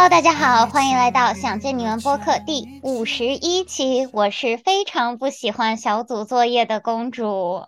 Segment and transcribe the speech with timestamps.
[0.00, 4.08] Hello，大家好，欢迎来到想见你们播客第五十一期。
[4.14, 7.66] 我是非常不喜欢小组作业的公主。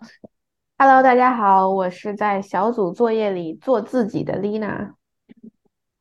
[0.79, 4.93] Hello，大家好，我是在小组作业里做自己的 Lina。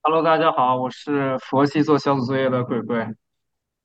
[0.00, 3.08] Hello，大家好，我是佛系做小组作业的鬼鬼。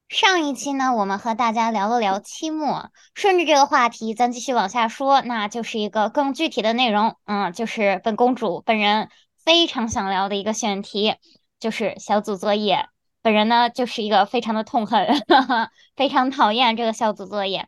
[0.08, 9.10] 上一期呢，我们和大家聊了聊期末，顺着这个话题，咱继续往下说，那就是一个更具体的内容，嗯，就是本公主本人
[9.44, 11.16] 非常想聊的一个选题。
[11.60, 12.88] 就是小组作业，
[13.22, 15.08] 本人呢就是一个非常的痛恨，
[15.98, 17.68] 非常讨厌这个小组作业。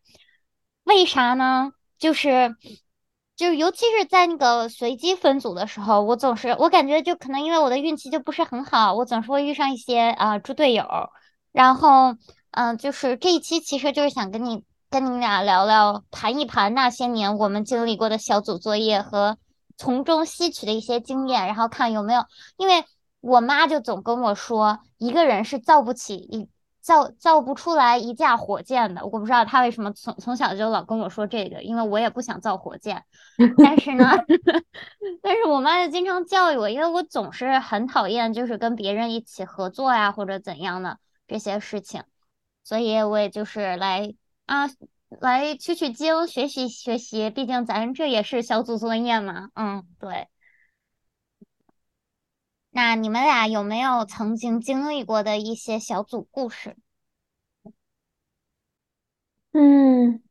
[0.84, 1.72] 为啥呢？
[1.98, 2.56] 就是
[3.36, 10.86] 就是，尤其是在那个随机分组的时候，我总是我感觉就可能因为我的运气就不是很好，我总是会遇上一些啊猪队友。
[11.52, 12.16] 然后
[12.52, 19.38] 嗯，就是这一期其实就是想跟你跟你俩聊聊，盘一盘那些年我们经历过的小组作业和
[19.78, 22.24] 从中吸取的一些经验，然后看有没有
[22.58, 22.86] 因为。
[23.22, 26.50] 我妈就总跟我说，一个人是造不起一
[26.82, 29.06] 造造不出来一架火箭的。
[29.06, 33.04] 我不知道她为什么从从小就老跟我说这个，因为我也不想造火箭。
[33.58, 34.10] 但是呢，
[35.22, 40.98] 但是我妈就经常教育我，因为我总是很讨厌就是跟别人一起合作呀或者怎样的
[41.28, 42.04] 这些事情，
[42.64, 44.14] 所以我也就是来
[44.46, 44.70] 啊
[45.20, 47.30] 来取取经，学习学习。
[47.30, 49.50] 毕竟咱这也是小组作业嘛。
[49.56, 50.30] 嗯，对。
[52.72, 56.78] 那你们俩有没有曾经经历过的一些小组故事？
[59.52, 60.22] 嗯，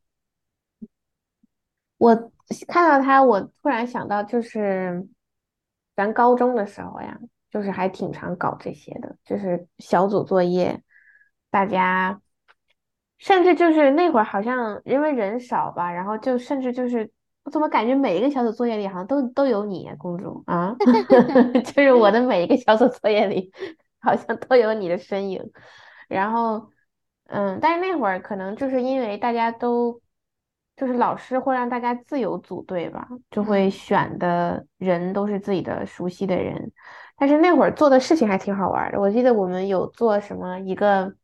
[1.97, 2.31] 我
[2.67, 5.07] 看到他，我突然想到，就是
[5.95, 7.19] 咱高中的时候呀，
[7.51, 10.81] 就是还挺常搞这些的，就是小组作业，
[11.49, 12.21] 大家
[13.17, 17.11] 甚至就是那会儿好像因为人少吧，然后就甚至就是。
[17.49, 20.75] 我怎么感觉每一个小组作业里好像都都有你，公主啊？
[21.65, 23.51] 就是我的每一个小组作业里
[23.99, 25.41] 好像都有你的身影。
[26.07, 26.69] 然后，
[27.25, 29.99] 嗯，但是那会儿可能就是因为大家都
[30.77, 36.71] 就是老师会让大家自由组队吧，就会选的人都是自己的熟悉的人。
[37.17, 41.15] 但是那会儿做的事情还挺好玩的，我记得我们有做什么一个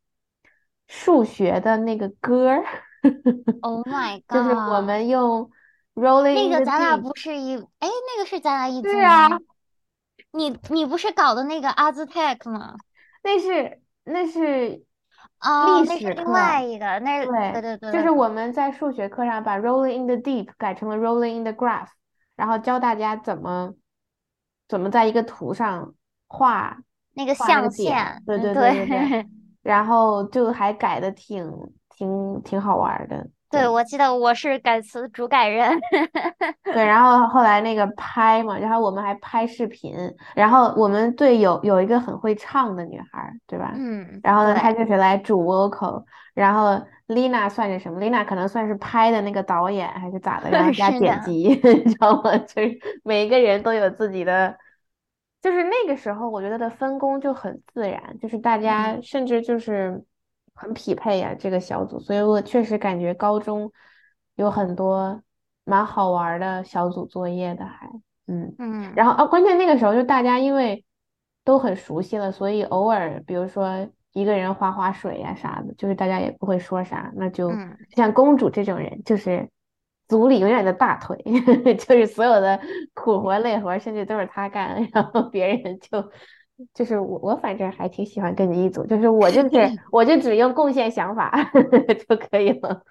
[0.87, 2.63] 数学的那个歌儿。
[3.61, 4.33] Oh my god！
[4.33, 5.51] 就是我们用。
[5.95, 9.39] 那个咱俩不是一哎，那个是咱俩一组吗？
[10.31, 12.75] 你你不是搞的那个 Aztec 吗？
[13.23, 14.83] 那是那是
[15.39, 21.87] 啊，历史课另外一个，那是对对对，就是我们在数学课上把 rolling in the deep 改成了 rolling in the graph，
[22.35, 23.73] 然后教大家怎么
[24.67, 25.95] 怎么在一个图上
[26.27, 26.77] 画
[27.13, 29.25] 那个象限，对对对对，
[29.63, 31.49] 然后就还改的挺
[31.89, 33.29] 挺挺好玩的。
[33.55, 35.79] 对，我记得我是改词主改人。
[36.63, 39.95] 对，然后后来那个拍嘛，然后我们还拍视频，
[40.35, 43.73] 然后我们队有有一个很会唱的女孩，对吧？
[43.75, 44.19] 嗯。
[44.23, 50.49] 然后呢，她就是来主 vocal，然后 Lina 算是什么？Lina 可能算是拍的那个导演还是咋的？
[50.49, 52.37] 然后 加剪辑， 你知道吗？
[52.37, 54.57] 就是每一个人都有自己的，
[55.41, 60.03] 就是那个时候我觉得的分工就很自然，就是大家甚至就是。
[60.55, 63.71] 很匹配呀，这个小组，所以我确实感觉高中
[64.35, 65.21] 有很多
[65.65, 67.87] 蛮好玩的小组作业的，还
[68.27, 70.83] 嗯嗯，然后啊，关键那个时候就大家因为
[71.43, 77.51] 都很熟悉了，所以偶尔比如说一个人划划水呀啥的，就是大家也不会说啥，那就
[77.95, 79.49] 像公主这种人，就是
[80.07, 81.17] 组里永远的大腿，
[81.77, 82.59] 就是所有的
[82.93, 86.09] 苦活累活甚至都是他干， 然后别人就。
[86.73, 89.49] 就是我，我反正还挺喜欢跟你一组，就是我就是
[89.91, 91.31] 我就只用贡献想法
[92.07, 92.81] 就可以了，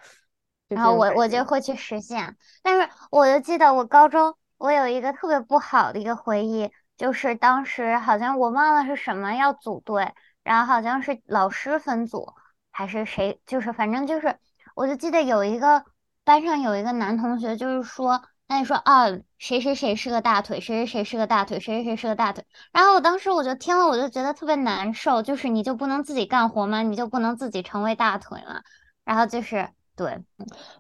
[0.69, 2.37] 然后我我就会去实现。
[2.63, 12.35] 但是我就记得我高中我有一个特别不好的一个回忆，就是当时好像我忘了是什么要组队，然后好像是老师分组
[12.71, 14.37] 还是谁，就是反正就是
[14.75, 15.85] 我就记得有一个
[16.23, 18.23] 班上有一个男同学，就是说。
[18.47, 19.07] 那你说啊，
[19.39, 22.45] 谁谁谁是个大腿，谁谁谁是个大腿，谁谁谁是个大腿。
[22.73, 26.83] 然后我当时我就听了，我就觉得特别难受，就是你就不能自己干活吗？
[26.83, 28.61] 你就不能自己成为大腿吗？
[29.03, 30.23] 然后就是对，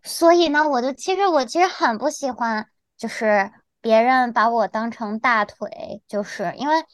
[0.03, 2.69] 所以呢，我就其实我其实很不喜欢，
[2.99, 3.51] 就是
[3.81, 6.85] 别人把我当成大腿，就是因为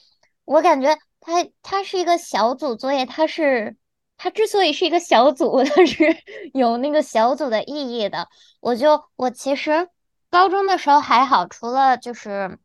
[0.45, 1.33] 我感觉他
[1.63, 3.77] 他是一个小组作业，他是
[4.17, 6.17] 他之所以是一个小组， 他是
[6.55, 8.29] 有那个小组的意义的。
[8.61, 9.89] 我就我其实。
[10.31, 12.59] 高中的时候还好，除了就是，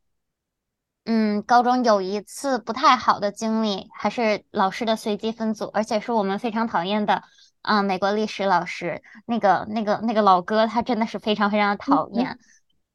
[1.06, 7.24] 嗯，高中有一次不太好的经历，还是老师的随机分组，而且是我们非常讨厌的，
[7.62, 12.38] 啊，美国历史老师，那个那个那个老哥，他真的是非常非常讨厌。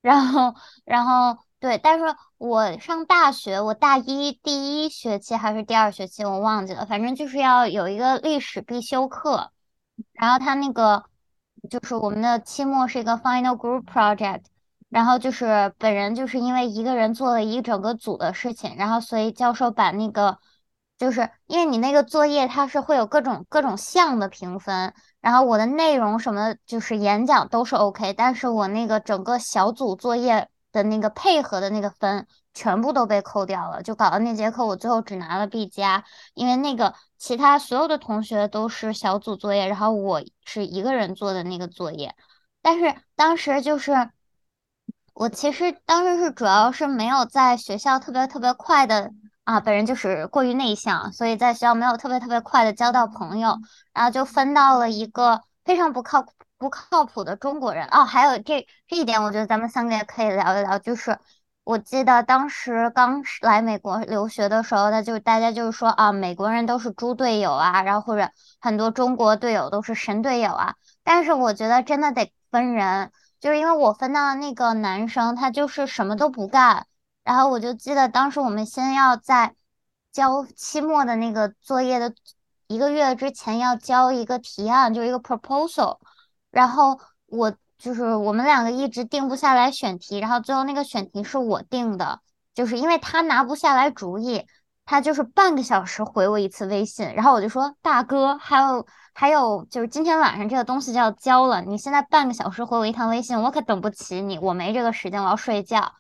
[0.02, 2.04] 然后，然后对，但是
[2.38, 9.52] 我上大学，我大一第一学期还是第二学期，我忘记了，反正就是要有一个历史必修课，
[10.12, 11.04] 然后他那个
[11.68, 14.44] 就是我们的期末是一个 final group project，
[14.90, 20.38] 然后就是本人就是因为一个人做了一整个组的事情，然后所以教授把那个
[20.98, 36.04] 就是因为你那个作业它是会有各种各种项的评分，然后我的内容什么就是演讲都是 OK，但是我那个整个小组作业的那个配合的那个分全部都被扣掉了，就搞得那节课我最后只拿了 B 加，
[36.34, 42.16] 因为那个其他所有的同学都是小组作业，然后我是一个人做的那个作业，
[42.60, 44.10] 但是当时就是。
[45.12, 49.10] 我其实当时是主要是没有在学校特别特别快的
[49.44, 53.58] 啊，本人就是过于内向，所以在学校没有特别特别快的交到朋友，
[53.92, 56.24] 然后就分到了一个非常不靠
[56.56, 58.04] 不靠谱的中国人哦。
[58.04, 60.78] 还有这这一点，我觉得咱们三个也可以聊一聊。
[60.78, 61.18] 就是
[61.64, 68.30] 我记得当时刚来美国留学的时候，他就大家就是说啊，美国人都是猪队友啊，然后或者
[68.60, 70.74] 很多中国队友都是神队友啊。
[71.02, 73.10] 但是我觉得真的得分人。
[73.40, 76.86] 就是因为我分到的那个男生，他就是什么都不干，
[77.24, 79.54] 然后我就记得当时我们先要在
[80.12, 82.14] 交期末的那个作业的
[82.68, 85.98] 一个月之前要交一个提案，就一个 proposal，
[86.50, 92.20] 然后我就是我们两个一直定不下来选题，然后最后那个选题是我定的，
[92.54, 94.46] 就是因为他拿不下来主意。
[94.86, 98.84] 他就是半个小时回我一次微信，然后我就说大哥，还有
[99.20, 105.92] 还有，就是今天晚上这个东西就要交了，你现在半个小时回我一趟微信，我可等不起你，我没这个时间，我要睡觉。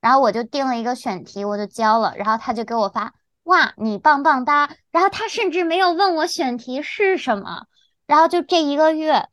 [0.00, 4.70] 然后我就定了一个选题，我就交了，然后他就给我发，哇，你棒棒哒。
[4.92, 7.66] 然后他甚至没有问我选题是什么，
[8.06, 9.26] 然后就这一个月，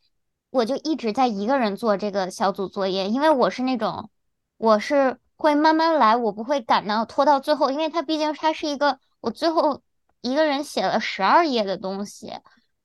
[0.50, 4.10] 我就一直在一个人做这个小组作业，因为我是那种，
[4.58, 5.20] 我是。
[5.38, 9.82] 会慢慢来，我不会赶到拖到最后，因为它毕竟它是一个我最后
[10.22, 12.32] 一个人写了十二页的东西，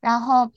[0.00, 0.50] 然后，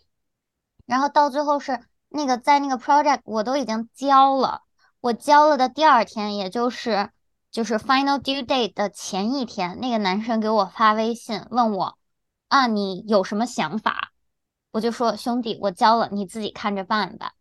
[0.85, 1.79] 然后到最后是
[2.09, 4.63] 那个在那个 project 我都已经交了，
[5.01, 7.11] 我交了的第二天，也就是
[7.51, 11.97] 就是 final due date 的前一天，那个男生给我发微信问我
[12.47, 14.11] 啊，你有什么想法？
[14.71, 17.33] 我就说兄弟，我交了，你自己看着办吧。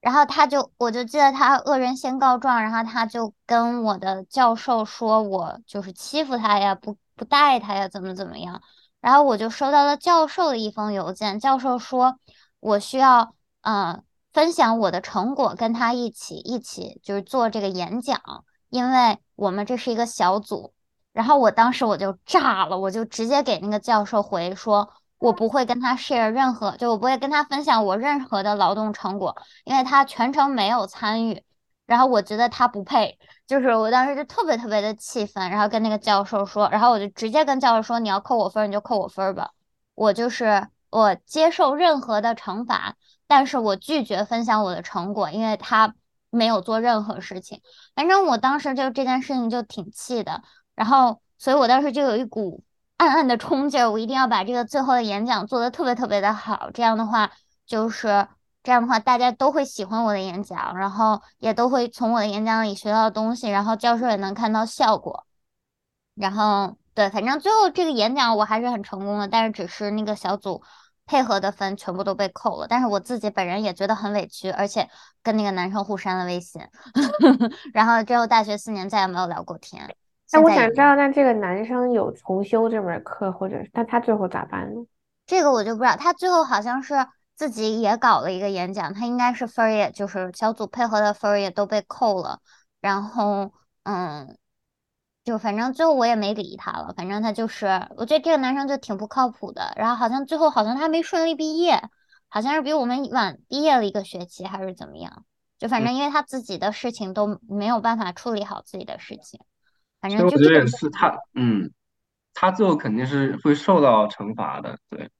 [0.00, 8.62] 然后他就，我就记得他恶人先告状，然后他就跟我的教授说，我就是欺负他呀，不不带他呀，怎么怎么样。
[9.00, 12.18] 然后我就收到了教授的一封邮件，教授说
[12.60, 14.02] 我需要嗯
[14.32, 18.20] 分享我的成果，跟他一起一起就是做这个演讲，
[18.68, 20.72] 因为我们这是一个小组。
[21.12, 24.90] 然后我当时我就炸了，我就直接给那个教授回说。
[25.18, 29.34] 我不会跟他 share 任何，就我不会跟他分享我任何的劳动成果，
[29.64, 31.42] 因为他全程没有参与。
[31.86, 39.50] 然后我觉得他不配，就是我当时就特别特别的气愤，然后跟那个教授说，然后我就直接跟教授说，你要扣我分你就扣我分吧，
[39.94, 42.96] 我就是我接受任何的惩罚，
[43.26, 45.94] 但是我拒绝分享我的成果，因为他
[46.30, 47.62] 没有做任何事情。
[47.94, 50.42] 反正我当时就这件事情就挺气的，
[50.74, 52.62] 然后所以我当时就有一股。
[52.98, 56.70] 暗暗的冲劲儿，我一定要把这个最后的演讲做得特别特别的好。
[56.72, 57.30] 这样的话，
[57.66, 58.26] 就是
[58.66, 65.24] 这样的话，大家都会喜欢我的演讲，然后也都会从我的演讲里学到东西，然后教授也能看到效果。
[66.16, 70.60] 然后，对，反正最后这个演讲我还是很成功的，但是只是那个小组
[71.06, 72.66] 配合的分全部都被扣了。
[72.66, 74.88] 但是我自己本人也觉得很委屈，而且
[75.22, 76.60] 跟那个男生互删了微信，
[77.72, 79.94] 然后之后大学四年再也没有聊过天。
[80.32, 84.84] 那我想知道，那这个男生有重修这门课，或者那他最后咋办呢？
[85.24, 85.94] 这个我就不知道。
[85.94, 86.94] 他最后好像是
[87.36, 92.40] 自己也搞了一个演讲，他应该是分儿，也就是小组配合的分儿也都被扣了。
[92.80, 93.52] 然后，
[93.84, 94.36] 嗯，
[95.22, 96.94] 就反正最后我也没理他了。
[96.96, 97.66] 反正他就是，
[97.96, 99.72] 我觉得这个男生就挺不靠谱的。
[99.76, 101.80] 然后好像最后好像他没顺利毕业，
[102.28, 105.24] 好像是比我们晚毕业了一个学期，还是怎么样？
[105.58, 109.40] 就反正因为他自己的事情都没有办法处理好自己的事情。
[110.02, 111.70] 其实我觉得也是，他嗯，
[112.32, 115.10] 他最后肯定是会受到惩罚的，对。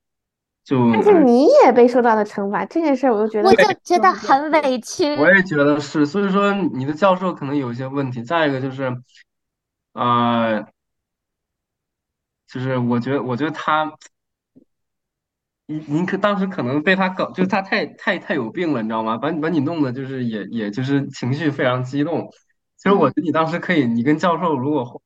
[0.66, 5.14] 就但是你也被受到了惩罚，这件事我就觉得我就觉得很委屈。
[5.14, 8.20] 我也觉得是，所以说你的教授可能有一些问题。
[8.24, 9.00] 再一个就是，
[9.92, 10.66] 呃，
[12.48, 13.92] 就是我觉得，我觉得他，
[15.66, 19.16] 你你可当时可能被他搞，就是他太太太有病了，你知道吗？
[19.18, 22.28] 把你把你弄的，就是也也就是情绪非常激动。
[22.76, 25.00] 其实我觉得你当时可以，你跟教授如果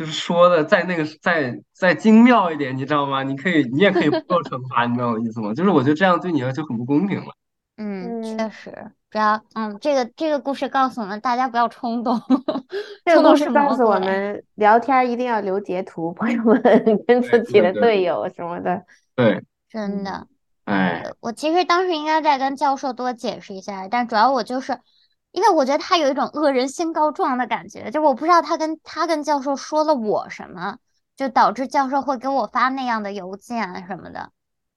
[0.00, 3.22] 就是说的再那个再再精妙一点，你知道吗？
[3.22, 5.52] 你可以，你也可以不受惩罚，你知道我意思吗？
[5.52, 7.26] 就是我觉得这样对你就很不公平了。
[7.76, 12.18] 嗯，确嗯，实，不要，嗯，这个这个故事告诉我们，大家不要冲动，
[13.04, 16.62] 这个故事告诉我们， 聊天儿一定要留截图，朋友们
[17.06, 18.82] 跟自己的队友什么的。
[19.14, 20.26] 对，嗯真的。
[20.64, 24.78] 哎，我其实当时应该再跟教授多解释一下，但主要我就是
[25.32, 30.78] 因为我觉得他有一种恶人先告状的感觉，就我不知道他跟他跟教授说了我什么，
[31.16, 34.32] 就导致教授会给我发那样的邮件什么的。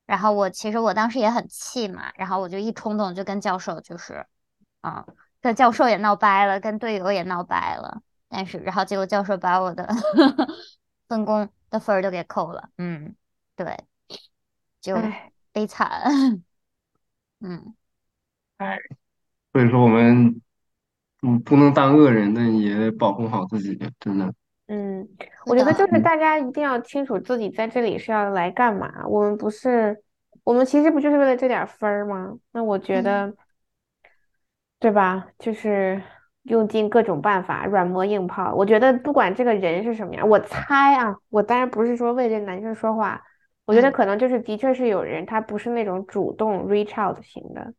[0.06, 4.26] 然后我其实我当时也很气嘛，然后我就一冲动就跟教授就是，
[4.82, 5.06] 啊，
[5.42, 8.02] 跟教授也闹掰了，跟队友也闹掰了。
[8.28, 9.88] 但是然后结果教授把我的
[11.08, 13.16] 分工的分儿都给扣了，嗯，
[13.56, 13.86] 对，
[14.82, 16.04] 就哎，悲惨。
[17.40, 17.76] 嗯，
[18.58, 18.78] 哎，
[19.54, 20.42] 所以说我们
[21.22, 24.34] 嗯不能当恶人那，也保护好自己，真的。
[24.68, 25.08] 嗯，
[25.46, 29.06] 我觉得就是嗯大家一定要清楚自己在这里是要来干嘛。
[29.08, 30.02] 我们不是，
[30.44, 32.38] 我们其实不就是为了这点儿分儿吗？
[32.52, 33.34] 那我觉嗯得。
[34.80, 35.28] 对吧？
[35.40, 36.02] 就是
[36.44, 38.54] 用尽各种办法，软磨硬泡。
[38.54, 43.22] 我觉得不管这个人是什么样，我猜啊，我当然不是说为这男生说话，
[43.66, 47.74] 我觉得嗯可能就是的确是有人他不是那种主动 reach out 型的，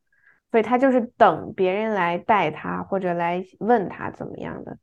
[0.54, 4.78] 所以他就是等别人来带他或者来问他怎么样的。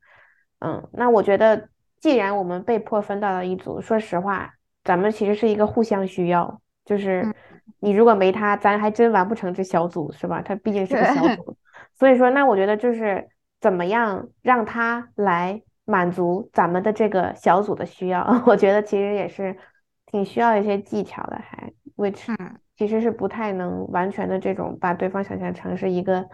[0.58, 4.52] 嗯，那我觉得既然我们被迫分到了一组，说实话，
[4.84, 7.34] 咱们其实是一个互相需要，就是嗯，
[7.80, 10.42] 你如果没他，咱还真完不成这小组，是吧？
[10.42, 11.56] 他毕竟是个小，组。
[11.94, 13.26] 所以说，那我觉得就是
[13.58, 19.56] 怎么样让他来满足咱们的这个小组的需要， 我觉得其实也是
[20.04, 26.28] 挺需要一些技巧的，还 which 嗯其实是不太能完全的这种把对方想象成是一个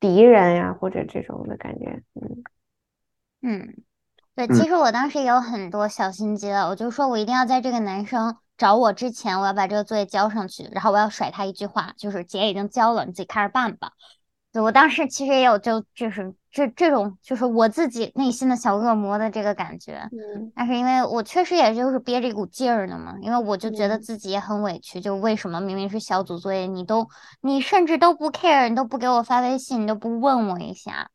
[0.00, 2.02] 敌人呀，或者这种的感觉。
[2.14, 2.42] 嗯
[3.42, 3.76] 嗯，
[4.34, 13.92] 对，嗯其实我当时也有很多小心机了，我就说我一定要在这个男生找我之前，我要把这个作业交上去，然后我要甩他一句话，就是姐已经交了，你自己看着办吧。
[14.54, 24.00] 对，我当时其实也有就就是这这种就是我自己内心的小恶魔的这个感觉，嗯但是因为我确实也就是憋着一股劲儿呢嘛，因为我就觉得嗯。
[24.00, 27.08] 自己也很委屈，就为什么明明是小组作业，你都
[27.40, 31.08] 你甚至都不 care，你都不给我发微信，你都不问我一下，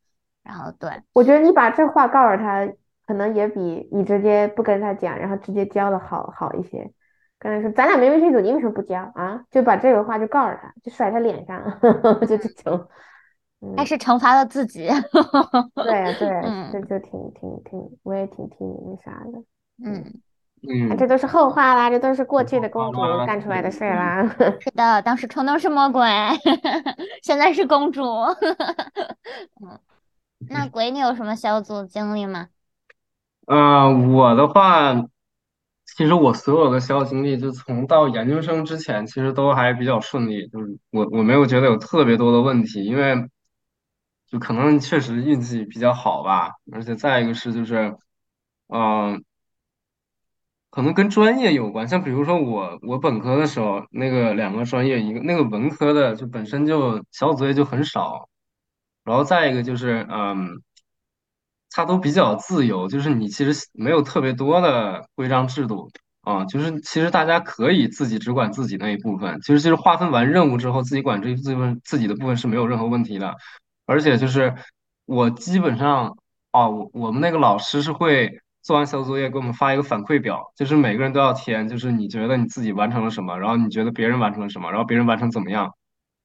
[0.44, 0.92] 然后对。
[1.14, 2.68] 我觉得你把这话告诉他，
[3.08, 6.92] 可能也比你直接不跟他讲，然后直接教的好好一些。
[7.40, 9.42] 刚才说咱俩没微信组，你为什么不教啊？
[9.50, 11.64] 就把这个话就告诉他，就甩他脸上，
[12.28, 12.86] 就这种，
[13.76, 14.88] 还嗯，是惩罚了自己。
[15.76, 19.44] 对对呀，这嗯就挺挺挺，我也挺挺那啥的，
[19.84, 20.04] 嗯，
[20.68, 24.24] 嗯，这都是后话啦，这都是过去的好公主，干出来的事啦。
[24.62, 26.06] 是的，当时冲动是魔鬼，
[27.24, 28.04] 现在是公主。
[29.62, 29.80] 嗯，
[30.50, 32.48] 那鬼，你有什么小组经历吗？
[33.48, 34.94] 呃，我的话，
[35.98, 43.16] 其实我所有的小组经历，就从到研究生之前，其实都还比较顺利，就是我我没有觉得有特别多的问题，因为
[44.30, 47.96] 就可能确实运气比较好吧，而且再一个是就是，
[48.68, 49.24] 嗯、
[50.70, 58.30] 可能跟专业有关，像比如说我我本科的时候，那个两个专业，一个那个文科的就本身就小组作业就很少，
[59.04, 60.62] 然后再一个就是，嗯，
[61.72, 65.90] 它都比较自由，就是你其实没有特别多的规章制度。
[66.22, 73.36] 啊，就是其实大家可以自己只管自己那一部分，其实就是划分完任务之后，自己管这一部分自己的部分是没有任何问题的，
[73.90, 74.54] 而且就是
[75.06, 76.16] 我基本上。
[76.52, 85.76] 啊，我我们那个老师是会做完小组作业给我们发一个反馈表，就是每个人都要填，就是你觉得你自己完成了什么，然后你觉得别人完成了什么，然后别人完成怎么样，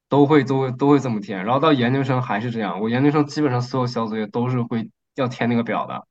[0.09, 1.44] 都会都会都会这么填。
[1.44, 6.06] 然后到研究生还是这样，我研究生基本上所有小组作业都是会要填那个表的。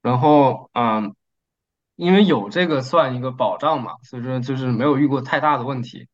[0.00, 1.14] 然后嗯，
[1.96, 6.08] 因为有这个算一个保障嘛，所以说就是没有遇过太大的问题。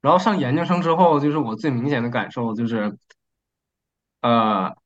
[0.00, 2.98] 然后上研究生之后，就是我最明显的感受就是。
[4.26, 4.76] 呃，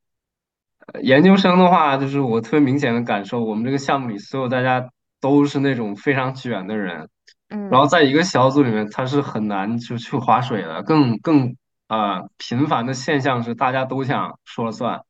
[0.93, 7.09] 呃研究生的话，就是我特别明显的感受，我们这个项目里所有大家都是那种非常卷的人，
[7.49, 10.83] 然后嗯在一个小组里面，他是很难就去划水的。
[10.83, 11.57] 更更
[11.89, 15.01] 呃频繁的现象是，大家都想说了算，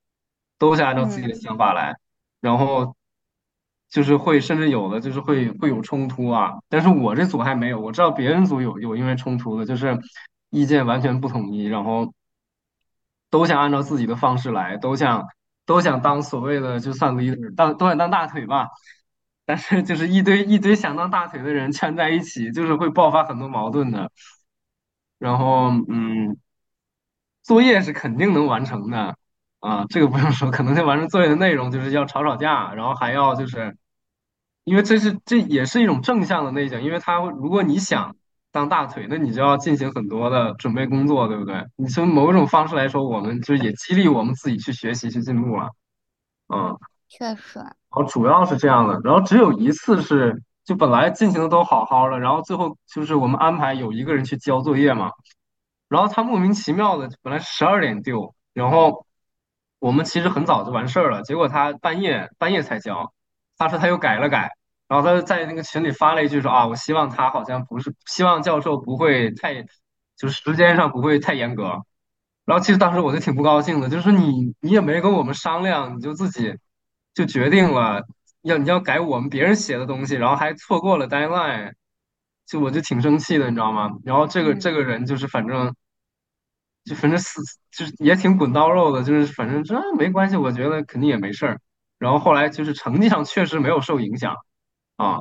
[0.58, 1.96] 都想按照自己的嗯想法来，
[2.40, 2.94] 然后
[3.88, 6.54] 就是会甚至有的就是会会有冲突啊。
[6.68, 9.98] 但是我这组还没有，我知道别人组有有因为冲突的，就是
[10.50, 12.12] 意见完全不统一，然后
[13.30, 15.24] 都想按照自己的方式来，都想
[15.64, 18.68] 都想当所谓的就算 leader，当都想当大腿吧。
[19.46, 24.10] 但是就是一堆一堆想当大腿的人圈在一起，就是会爆发很多矛盾的。
[25.18, 26.36] 然后，嗯，
[27.42, 29.16] 作业是肯定能完成的
[29.58, 33.76] 啊，这个不用说，可能就完成作业的内容就是要吵吵架，然后还要就是，
[34.64, 38.16] 因为这是这也是一种正向的内向，因为他如果你想
[38.52, 41.64] 当大腿，那你就要进行很多的准备工作，对不对？
[41.76, 45.68] 你从某种方式来说，我们就也激励我们自己去学习、去进步了。
[46.52, 46.76] 嗯，
[47.08, 55.12] 确实，然后主要是这样的，然后只有一次是，就本来进行的都好好的，然后最后就是我们安排有一个人去交作业嘛，
[55.88, 59.06] 然后他莫名其妙的本来十二点丢，然后
[59.78, 63.12] 我们其实很早就完事儿了，结果他半夜半夜才交，
[63.56, 64.50] 他说他又改了改。
[64.90, 69.62] 然后他就在那个群里发了一句说啊，我希望他好像不是，希望教授不会太，
[70.16, 71.78] 就是时间上不会太严格。
[72.44, 76.56] 然后其实当时我就挺不高兴的，就是你你也没跟我们商量，你就自己
[77.14, 78.02] 就决定了
[78.42, 81.72] 要你要改我们别人写的东西，然后还错过了 deadline，
[82.46, 83.90] 就我就挺生气的，你知道吗？
[84.04, 85.72] 然后这个这个人就是反正
[86.84, 91.60] 就反正是就是也挺滚刀肉的，就是反正这没关系，我觉得肯定也没事儿。
[91.98, 94.34] 然后后来就是成绩上确实没有受影响。
[95.00, 95.20] 啊，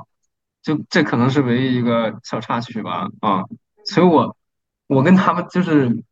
[0.62, 3.46] 就这可能是唯一一个小插曲吧，啊，
[3.86, 4.36] 所以我
[4.88, 6.04] 我跟他们就是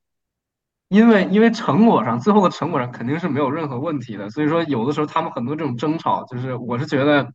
[0.88, 7.33] 因为因为成果上最后的成果上肯定是没有任何问题的，所以说有的时候他们很多这种争吵，就是我是觉得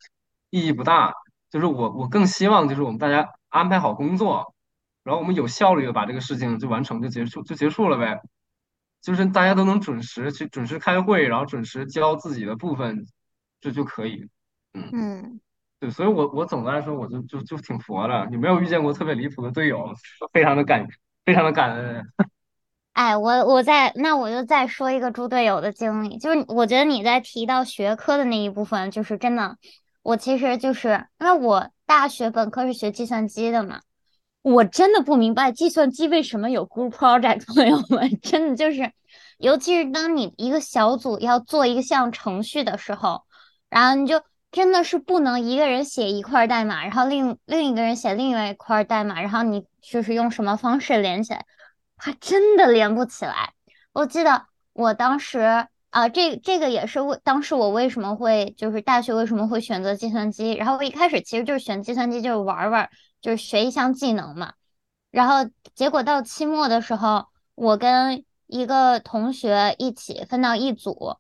[0.49, 1.13] 意义不大，
[1.51, 4.55] 就是我我更希望就是我们大家安排好工作，
[5.05, 8.23] 然后我们有效率的把这个事情就完成就结束就结束了呗，
[9.03, 13.07] 就是大家都能准时去准时开会，然后准时交自己的部分，
[13.61, 14.31] 这就可以，
[14.73, 14.89] 嗯。
[14.95, 15.41] 嗯。
[15.83, 19.93] 对，所以我我总的来说，我就就就挺佛的，你没有遇见过特别离谱的队友，
[20.33, 20.87] 非常的感，
[21.25, 22.07] 非常的感恩。
[22.95, 29.57] 哎，我我再那我就再说一个猪队友的经历，就是我觉得你在提到学科的那一部分，就是真的，
[30.05, 33.81] 我其实就是因为我大学本科是学计算机的嘛，
[34.43, 38.93] 我真的不明白计算机为什么有 group project， 朋友们，真的就是，
[39.39, 43.25] 尤其是当你一个小组要做一项程序的时候，
[43.69, 44.23] 然后你就。
[44.53, 51.47] 真的是不能一个人写一块代码，然后另另一个人写另外一块代码，然后你就是用什么方式连起来，
[51.97, 53.55] 还真的连不起来。
[53.95, 62.91] 我记得我当时啊，这这个也是为当时我为什么会就是大学为什么会选择计算机，然后我一开始其实就是选计算机就是玩玩，
[63.23, 64.53] 就是学一项技能嘛。
[65.11, 71.17] 然后结果到期末的时候，我跟一个同学一起分到一组。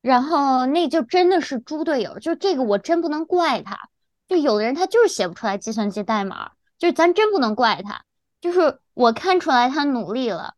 [0.00, 3.88] 然后那就真的是猪队友，就这个我真不能怪他。
[4.28, 8.04] 就有的人他就是写不出来计算机代码，就是咱真不能怪他。
[8.40, 10.54] 就是我看出来他努力了，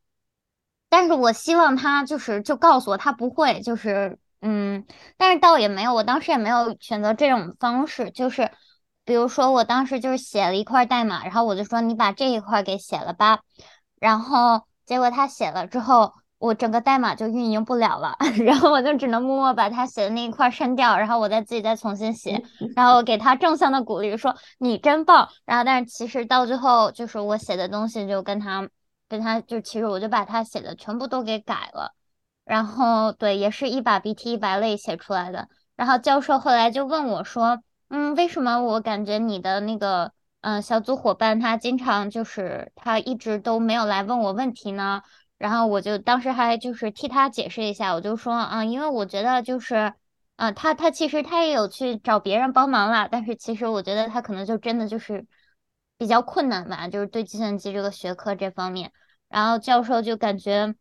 [0.88, 4.84] 但是我希望他就是就告诉我他不会，就是嗯，
[5.16, 8.50] 但是倒也没有，我当时也没有选择这种方式，就是
[9.04, 13.40] 比如说我当时就是写了一块代码，然后我就说你把这一块给写了吧，
[13.98, 16.12] 然后结果他写了之后。
[16.40, 22.42] 我整个代码就运营不了了， 然后我就只能默默把他写的那一块删掉，然后我再自己再重新写，
[22.74, 25.28] 然后给他正向的鼓励，说你真棒。
[25.44, 28.66] 然后，但是其实到最后，就是我写的东西就跟他，
[29.06, 31.92] 跟他就其实我就把他写的全部都给改了，
[32.46, 35.46] 然后对，也是一把鼻涕一把泪写出来的。
[35.76, 45.02] 然后教授后来就问我说，嗯，为什么我感觉你的那个嗯小组伙伴他经常就是他一直都没有来问我问题呢？
[45.40, 49.94] 然后我就当时还就是替他解释一下，我就说啊，因为我觉得就是，
[50.36, 55.26] 啊，他他其实他也有去找别人帮忙了，但是其实我觉得他可能就真的就是
[55.96, 58.92] 比较困难吧，就是对计算机这个学科这方面。
[59.28, 60.74] 然后教授就感觉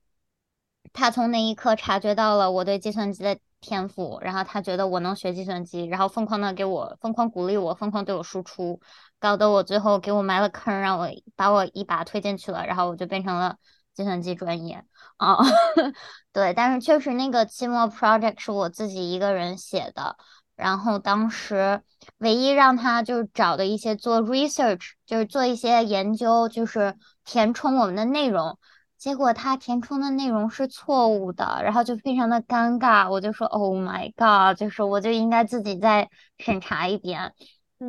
[0.91, 8.81] 他从那一刻察觉到了我对计算机的天赋，然后他觉得我能学计算机，然后疯狂的给我疯狂鼓励我，疯狂对我输出，
[9.19, 13.57] 搞得我最后给我埋了坑，让我把我一把推进去了，然后我就变成了。
[13.99, 14.85] 计算机专业。
[15.17, 15.37] 啊，
[16.31, 20.15] 对，但是确实那个期末 project 是我自己一个人写的，
[20.55, 21.81] 然后当时
[22.19, 28.57] 唯一让他就是找的一些做 research，就是做一些研究，就是填充我们的内容，
[28.97, 37.33] 结果他填充的内容是错误的，然后就非常的尴尬，我就说 Oh my god，就是我就应该自己再审查一遍，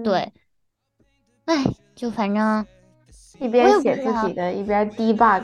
[0.03, 0.33] 对，
[1.45, 2.80] 哎，就反正。
[3.41, 5.43] 一边写自己的，一边 debug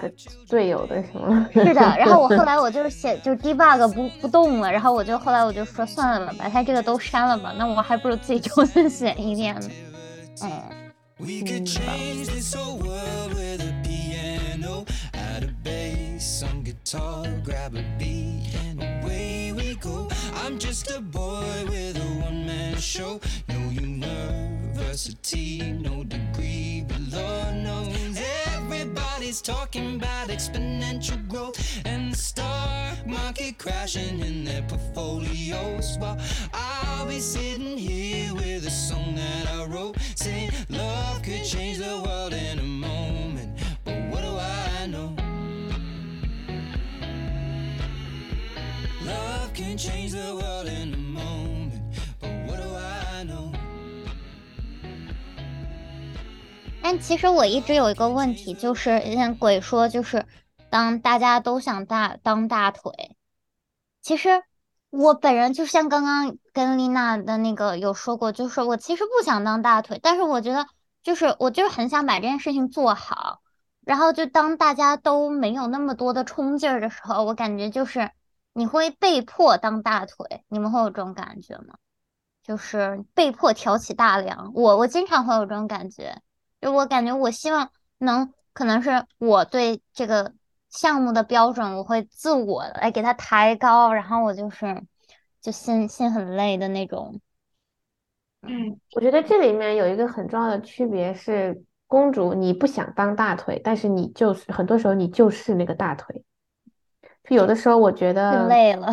[0.49, 1.49] 队友的什么？
[1.53, 9.69] 是的，然后我后来我就写，就 debug 不不动了，然后我就后来我就说算了吧，把他这个都删了吧，那我还不如自己重新写一遍呢。
[10.43, 10.51] 嗯
[24.97, 33.59] university, no degree, but Lord knows everybody's talking about exponential growth and the stock market
[33.59, 35.99] crashing in their portfolios.
[35.99, 36.19] While
[36.55, 42.03] I'll be sitting here with a song that I wrote saying love could change the
[42.03, 45.15] world in a moment, but what do I know?
[49.05, 51.06] Love can change the world in a moment.
[56.89, 60.25] 但其实我一直有一个问题，就是像鬼说，就是
[60.71, 63.17] 当大家都想大当大腿，
[64.03, 64.45] 其实
[64.91, 70.69] 我本人就像刚刚跟丽娜的那个有说过，就是我其实不想当大腿，但是我觉得
[71.03, 73.41] 就是我就是很想把这件事情做好。
[73.85, 78.13] 然后就当大家都没有那么多的冲劲儿的时候，我感觉就是
[78.53, 81.75] 你会被迫当大腿，你们会有这种感觉吗？
[82.45, 86.23] 就是被迫挑起大梁，我我经常会有这种感觉，
[86.67, 90.33] 就我感觉我希望能，可能是我对这个
[90.69, 94.83] 项目的标准，我会自我来给它抬高，然后我就是
[95.41, 97.21] 就心心很累的那种。
[98.43, 101.63] 嗯，我觉得这里面有一个很重要的区别是。
[101.89, 106.25] 公主，你不想当大腿，但是你就是很多时候你就是那个大腿。
[107.23, 108.93] 就有的时候我觉得累了，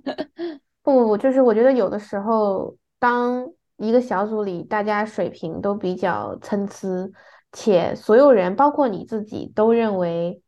[0.84, 7.10] 不不不，就是我觉得有的时候，当一个小组里大家水平都比较参差，
[7.52, 10.42] 且所有人包括你自己都认为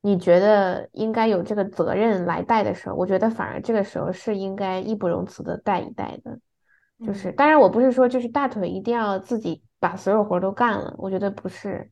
[0.00, 6.38] 你觉得应该有这个责任来带的时候，我觉得反而这个时候是应该义不容辞的带一带的。
[7.04, 9.62] 就是，当然我不是说就是大腿一定要自己。
[9.78, 11.88] 把所有活都干了，我觉得不是，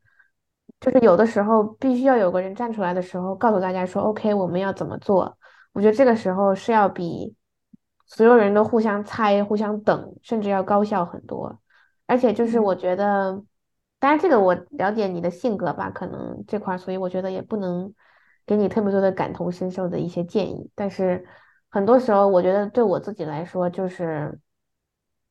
[0.80, 5.36] 就是有的时候必须要有个人站出来的时候，告诉大家说，OK，我们要怎么做？
[5.74, 7.36] 我觉得这个时候是要比
[8.06, 11.58] 所有人都互相猜、互相等，甚至要高效很多。
[12.06, 13.42] 而且就是我觉得，
[13.98, 17.92] 当然这个我了解你的性格吧，可能这块，所以我觉得也不能
[18.46, 20.70] 给你特别多的感同身受的一些建议。
[20.74, 21.26] 但是
[21.68, 24.38] 很多时候，我觉得对我自己来说，就是，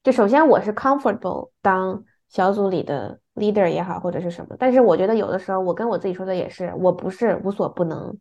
[0.04, 2.04] 就首先我是 comfortable 当。
[2.30, 8.18] 小组里的 leader 也好，或者是什么，但是我觉得有的时候，我跟我自己说的也是，我不是无所不能，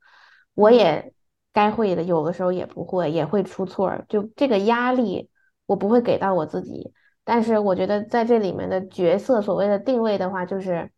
[0.53, 1.15] 我也
[1.53, 5.31] 该会的，有的时候也不会，也会出错，就这个压力
[5.67, 6.93] 我不会给到我自己。
[7.25, 10.91] 但是我觉得在这里面的角色，所谓的定位的话，就是，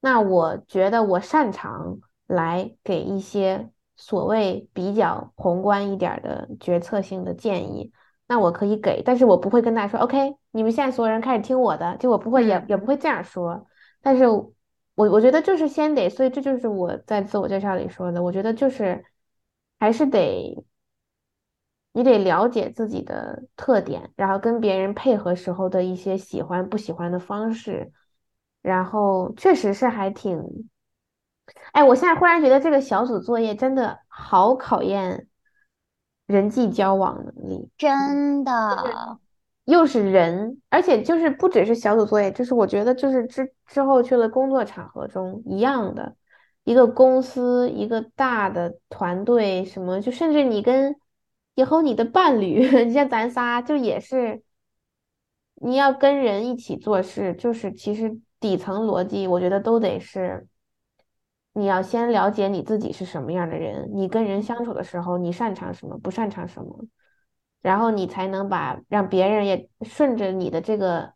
[0.00, 7.92] 那我觉得我擅长来给一些所谓比较宏观一点的决策性的建议。
[8.26, 13.66] 那我可以给，但是我不会跟大家说，OK，你们现在所有人开始听我的，就我不会也也不会这样说。
[14.00, 14.54] 但是，我
[14.94, 19.04] 我觉得就是先得，所以这就是我在自我介绍里说的，我觉得就是
[19.84, 20.64] 还是得，
[21.92, 27.92] 你得了解自己的特点，然后跟别人配合时候的一些喜欢不喜欢的方式，
[28.62, 30.42] 然后确实是还挺，
[31.72, 35.28] 哎，我现在忽然觉得这个小组作业真的好考验。
[36.24, 39.20] 人际交往能力真的
[39.66, 46.16] 又是人，而且就是不只是小组作业，就是我觉得就是之之后去了工作场合中一样的，
[46.64, 50.96] 一个公司一个大的团队什么，就甚至你跟
[51.54, 54.42] 以后你的伴侣， 你像咱仨就也是，
[55.56, 60.46] 你要跟人一起做事，就是其实底层逻辑，我觉得都得是。
[61.52, 66.84] 你要先了解你自己是什么样的人，你跟人相处的时候，你擅长什么，不擅长什么，
[67.62, 71.12] 然后你才能把让别人也顺着你的这个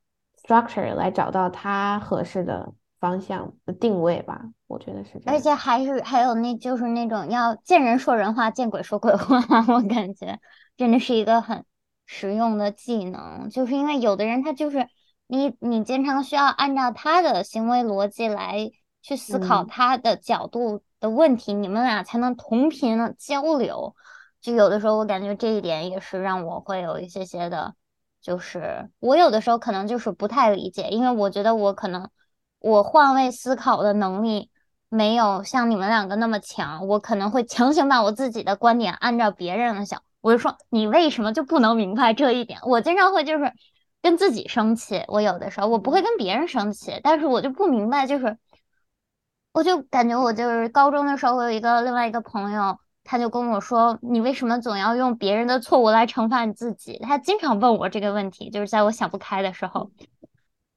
[0.46, 4.42] structure 来找到他合适的方向的定位吧。
[4.68, 5.34] 我觉得是这样。
[5.34, 9.40] 而且还是还有那就是那种要见人说人话，见鬼说鬼话。
[9.74, 10.38] 我感觉
[10.76, 11.64] 真的是一个很
[12.06, 14.86] 实用的技能，就是因为有的人他就是
[15.26, 18.70] 你你经常需要按照他的行为逻辑来。
[19.00, 23.94] 去思考他的角度的问题，你们俩才能同频的交流。
[24.40, 27.74] 就有的时候，我感觉这一点也是让我会有一些些的，
[28.20, 32.10] 就是我有的时候可能就是不太理解，因为我觉得我可能
[32.58, 34.50] 我换位思考的能力
[34.88, 40.02] 没有像你们两个那么强，我可能会强行把我自己的观点按照别人的想。
[40.20, 42.60] 我就说你为什么就不能明白这一点？
[42.62, 43.52] 我经常会就是
[44.02, 45.04] 跟自己生气。
[45.08, 48.38] 我有的时候我不会跟别人生气，但是我就不明白就是。
[49.50, 59.90] 我就感觉我就是高中的时候，我有一个另外一个朋友，他就跟我说：“你为什么总要用别人的错误来惩罚你自己？”他经常问我这个问题，就是在我想不开的时候。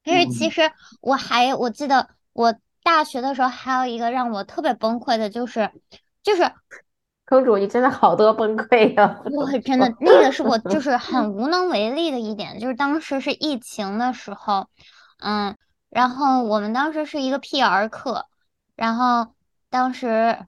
[0.03, 5.69] 但是其实我还我记得我大学的时候还有一个让我特别崩溃的，就是
[6.23, 6.51] 就 是
[7.25, 9.21] 公主，你真的好多崩溃呀！
[9.31, 14.67] 我真的那个是我就是很无能为力的一点，就是当时是疫情的时候，
[15.19, 15.55] 嗯，
[15.89, 18.27] 然后我们当时是一个 PR 课。
[18.75, 19.35] 然后
[19.69, 20.47] 当时，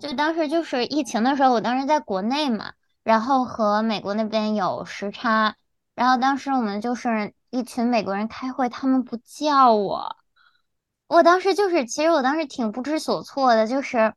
[0.00, 5.54] 就当时就是疫情的时候，我当时在国内嘛，然后和美国那边有时差，
[5.94, 10.16] 然后当时我们就是一群美国人开会，他们不叫我，
[11.08, 14.14] 我当时就是，其实我当时挺不知所措的，就是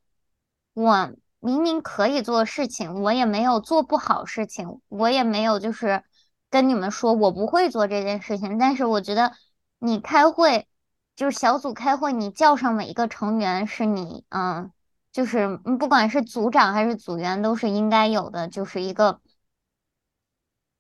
[0.73, 6.03] 我明明可以做事情，我也没有做不好事情，我也没有就是
[6.49, 9.33] 跟你们说我不会做这件事情，但是我觉得
[9.79, 10.67] 你开会。
[11.13, 14.71] 就是小组开会，你叫上每一个成员是你，嗯，
[15.11, 19.19] 就是不管是组长还是组员，都是应该有的，就是一个。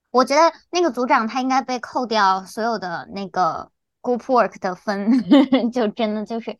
[0.09, 3.70] 我觉得那个组长他应该被扣掉所有的那个
[4.01, 5.11] group work 的分，
[5.71, 6.57] 就真的就是，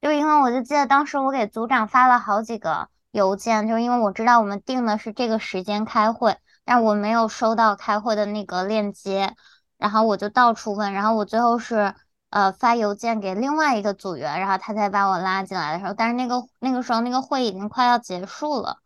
[0.00, 9.34] 就因为我就记得当时我给组长发了好几个邮件，就因为我知道我们定的是这个时间开会，但我没有收到开会的那个链接，
[9.78, 11.94] 然后我就到处问，然后我最后是
[12.30, 18.78] 呃发邮件给另外一个组员，然后他才把我拉进来的时候，但是那个那个时候那个会已经快要结束了，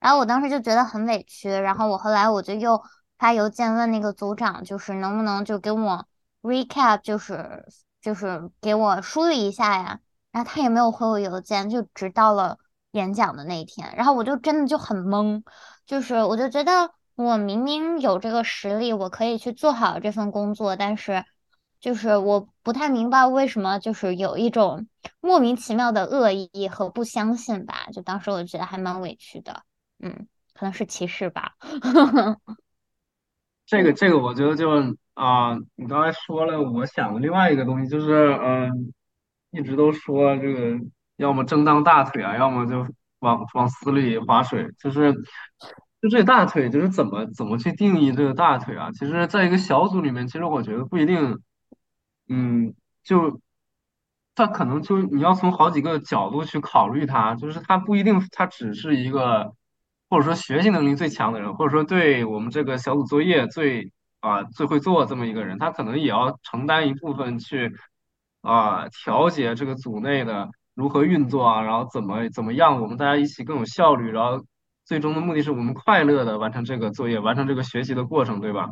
[0.00, 2.82] 然后我当时就觉得很委屈，然后我后来我就又。
[3.18, 6.06] 发邮件问那个组长，就是能不能就给我
[6.42, 7.64] recap，就是
[8.00, 10.00] 就是给我梳理一下呀。
[10.30, 12.58] 然后他也没有回我邮件，就直到了
[12.92, 13.94] 演讲的那一天。
[13.96, 15.42] 然后我就真的就很懵，
[15.86, 21.24] 就是我就觉得我明明有这个实力，我可以去做好这份工作，但是
[21.80, 24.88] 就是我不太明白为什么就是有一种
[25.20, 27.88] 莫名其妙的恶意和不相信吧。
[27.92, 29.62] 就当时我觉得还蛮委屈的，
[29.98, 31.56] 嗯，可能是歧视吧。
[33.66, 34.70] 这 个这个，我觉得就
[35.14, 38.92] 啊，你刚才说了，我想的另外一个东西就是，嗯，
[39.50, 40.78] 一直都说这个
[41.16, 42.86] 要么正当大腿啊，要么就
[43.20, 45.12] 往往死里划水，就是
[46.00, 48.90] 就这大腿，就是怎么怎么去定义这个大腿啊？
[48.92, 51.38] 其实，在一个小组里面，其实我觉得不一定，
[52.28, 53.40] 嗯，就
[54.34, 59.54] 他可能就你要从好几个角度去考虑它，就是它不一定，它只是一个。
[60.10, 63.90] 或者说学习能力最强的人，或者说对我们这个小组作业最
[64.22, 67.70] 啊最会做这么一个人，他可能也要承担一部分去
[68.40, 74.42] 啊调节这个组内的如何运作啊，然后怎么怎么样，我们大家一起更有效率，然后
[74.86, 78.70] 最终的目的是我们快乐的完成这个作业，完成这个学习的过程，对吧？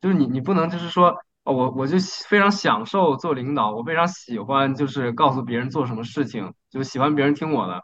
[0.00, 1.96] 就是你你不能就是说我我就
[2.28, 7.82] 非常享受做领导，我非常喜欢就是告诉别人做什么事情，就喜欢别人听我的。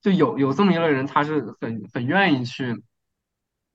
[0.00, 2.82] 就有有这么一类人，他是很很愿意去，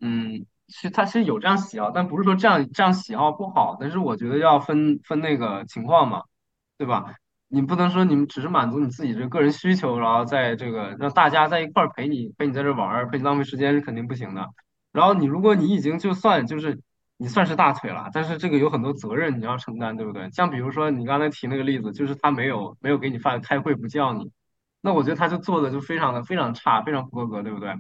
[0.01, 6.23] 嗯，其实他其实有这样喜好，但不是说这样这样喜好不好，但是我觉得要分分那个情况嘛，
[6.77, 7.15] 对吧？
[7.49, 14.45] 你不能说你们只是满足你自己这个人需求，然后在这个让大家在一块儿陪你陪你在这玩儿，陪你浪费时间是肯定不行的。
[14.91, 16.81] 然后你如果你已经就算就是
[17.15, 20.29] 你算是大腿了，但是这个有很多责任你要承担，对不对？
[20.31, 24.29] 像比如说你刚才提那个例子，就是他没有没有给你发开会不叫你。
[24.81, 27.73] 那我觉得他就做的就非常的非常差，非常不合格，对不对？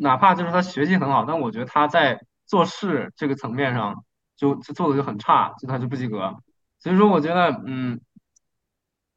[0.00, 4.04] 哪怕就是他学习很好，但我觉得他在做事这个层面上
[4.36, 6.36] 就就做的就很差，就他就不及格。
[6.78, 8.00] 所以说，我觉得，嗯，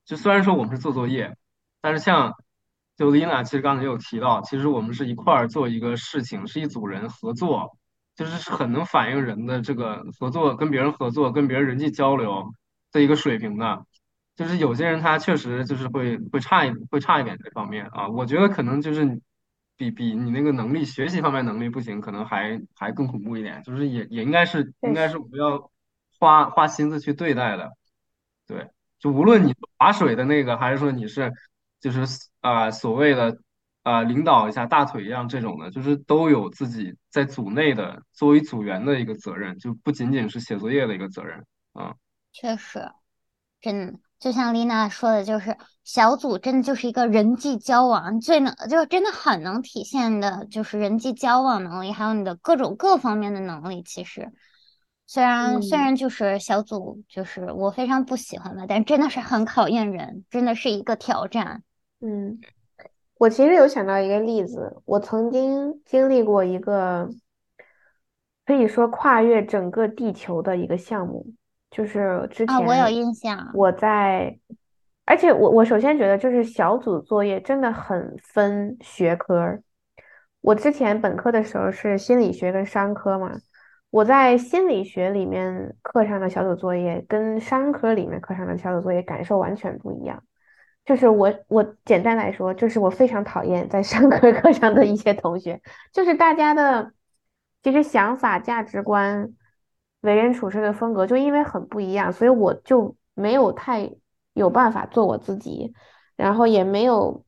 [0.05, 1.37] 就虽然说我们是做作业，
[1.81, 2.33] 但是像
[2.97, 7.77] 就 Lina 其实刚才也有提到，其实我们是一块儿做一个事情，是一组人合作，
[8.15, 12.53] 就是是很能反映人的这个合作，跟别人合作，跟别人人际交流
[12.91, 13.85] 的一个水平的。
[14.35, 19.21] 就是有些人他确实就是会会差一会差一点这方面啊，我觉得可能就是
[19.75, 25.71] 比比你那个能力学习方面能力不行，可能还还更恐怖一点，就是也也应该是应该是我们要
[26.19, 27.71] 花花心思去对待的，
[28.47, 31.33] 对，就无论你划水的那个，还是说你是
[31.79, 32.05] 就是
[32.41, 33.37] 啊所谓的
[33.81, 41.95] 啊领导一下大腿一样这种的，就是都有自己在组内的作为组员的一个责任，就不仅仅是写作业的一个责任啊，
[42.31, 42.91] 确实，
[43.59, 43.99] 真。
[44.23, 53.83] 就像丽娜说的，就是小组真的就是一个人际交往最能，就真的很能体现的，就是人际交往能力，还有你的各种各方面的能力。
[53.83, 54.31] 其实，
[55.05, 61.61] 虽然虽然就是小组，就是我非常不喜欢的，但真的是很考验人，真的是一个挑战。
[61.99, 62.39] 嗯，
[63.17, 67.09] 我其实有想到一个例子，我曾经经历过一个
[68.45, 71.27] 可以说跨越整个地球的一个项目。
[71.75, 74.37] 就是之前我有印象，我在，
[75.05, 79.59] 而且我我首先觉得就是小组作业真的很分学科。
[80.41, 83.31] 我之前本科的时候是心理学跟商科嘛，
[83.89, 90.21] 我在心理学里面课上的小组作业跟商科里面课上的小组作业感受完全不一样。
[90.85, 95.59] 就是我我简单来说，就是我非常讨厌在商科 课上的一些同学，
[95.91, 96.91] 就是大家的
[97.63, 99.33] 其实想法价值观。
[100.03, 103.89] 为人处事的风格就因为很不一样，所以我就没有太
[104.33, 105.73] 有办法做我自己，
[106.17, 107.23] 然后也没有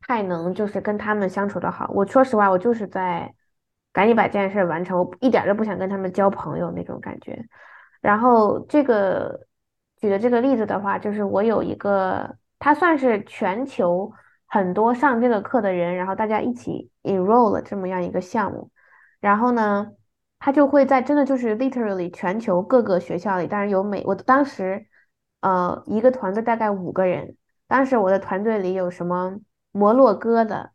[0.00, 1.90] 太能就是跟他们相处的好。
[1.94, 3.34] 我说实话，我就是在
[3.94, 7.42] 赶紧把这件事完成，我一点都不想跟他们交朋友那种感觉。
[8.02, 9.46] 然后这个
[9.96, 14.12] 举的这个例子的话，就是我有一个，他算是全球
[14.44, 18.70] 很多上这个课的人，然后大家一起 enroll 了这么样一个项目，
[19.18, 19.92] 然后呢。
[20.38, 24.86] 他就会在真的就是 literally 全球各个学校里，当然有美，我当时，
[25.40, 29.38] 呃，一个团队大概五个人，当时我的团队里有什么
[29.72, 30.70] 摩洛哥的，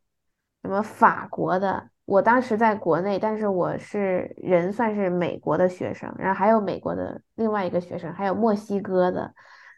[0.64, 9.34] 什么法国的，我当时在国内，但是我是人算是美国的学生，然后还有美国的另外一个学生，还有墨西哥的，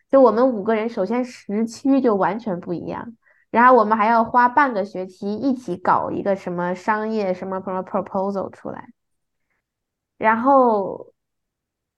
[0.09, 3.15] 就我们五个人，首先时区就完全不一样。
[3.51, 8.89] 然后我们还要花半个学期一起搞一个什么商业什么什么 proposal 出来，
[10.17, 11.13] 然后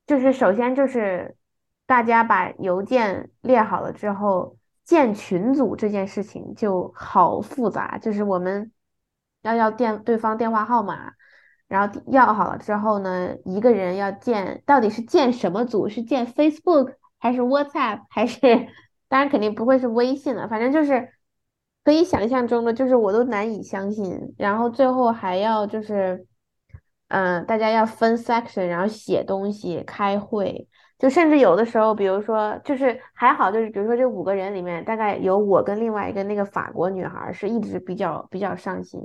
[0.05, 1.35] 就是首先就是
[1.85, 8.71] 大家把邮件列好了之后，建群组这件事情就好复杂，就是我们
[9.41, 11.13] 要要电对方电话号码，
[11.67, 15.89] 然后要好了之后呢，一个人要建到底是建什么组？
[15.89, 18.39] 是建 Facebook 还是 WhatsApp 还是？
[19.07, 21.11] 当然肯定不会是微信了，反正就是。
[21.83, 26.25] 可以想象中的，就是我都难以相信，然后最后还要就是，
[27.07, 38.99] 嗯，大家要分 section，然后写东西、开会，就甚至有的时候，比如说，就是还好，就是比如说这五个人里面，大概有我跟另外一个那个法国女孩是一直比较比较上心，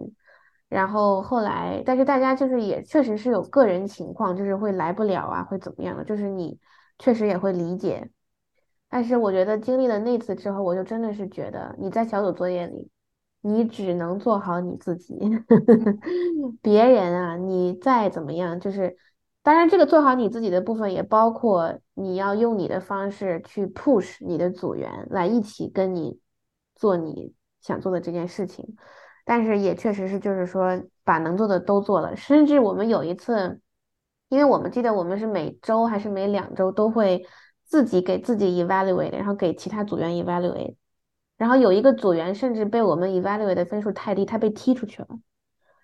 [0.69, 6.59] 然后后来，但是大家就是也确实是有个人情况，就是会来不了啊，会怎么样的，就是你
[6.99, 8.11] 确实也会理解。
[8.89, 12.91] 但是我觉得经历了那次之后，我就真的是觉得你在小组作业里，
[13.43, 15.19] 你只能做好你自己，
[16.63, 18.97] 别人啊，你再怎么样，就是
[19.43, 26.19] 当然这个做好你自己的部分也包括你要用你的方式去 push 你的组员来一起跟你
[26.75, 28.77] 做你想做的这件事情，
[29.25, 33.61] 但是也确实是就是说把能做的都做了，甚至我们有一次，
[34.29, 37.27] 因为我们记得我们是每周还是每两周都会。
[37.71, 40.75] 自己给自己 evaluate，然后给其他组员 evaluate，
[41.41, 45.09] 然后有一个组员甚至被我们 evaluate 的分数太低，他被踢出去了。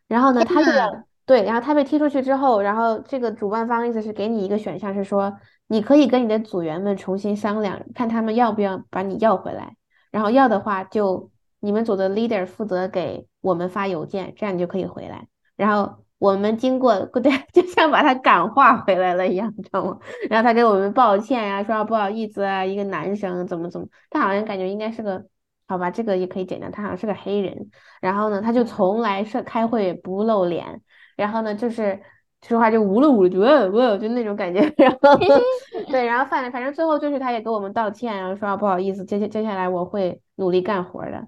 [0.06, 9.76] 然后呢，他这个对，然后他被踢出去之后，然后这个主办方意思是给你一个选项，是说你可以跟你的组员们重新商量，看他们要不要把你要回来。
[10.10, 15.26] 然后要的话，就你们组的 leader 负责给我们发邮件，这样你就可以回来。
[15.56, 16.04] 然后。
[16.18, 19.98] 我们经过 对，就像把他感化回来了一样，你知道吗？
[20.30, 25.26] 然后他给我们抱歉呀，说不好意思啊，一个男生怎么怎么，他好像感觉应该是个，
[25.66, 27.70] 好吧，这个也可以简单，他好像是个黑人。
[28.00, 30.82] 然后呢，他就从来是开会不露脸，
[31.16, 32.00] 然后呢，就是
[32.42, 34.60] 说话就呜噜呜噜，呜呜，就那种感觉。
[34.78, 35.16] 然后
[35.90, 41.26] 对，然后反正反正最后就是他也给我们道歉，然后说啊不好意思，接接接下来我会努力干活的。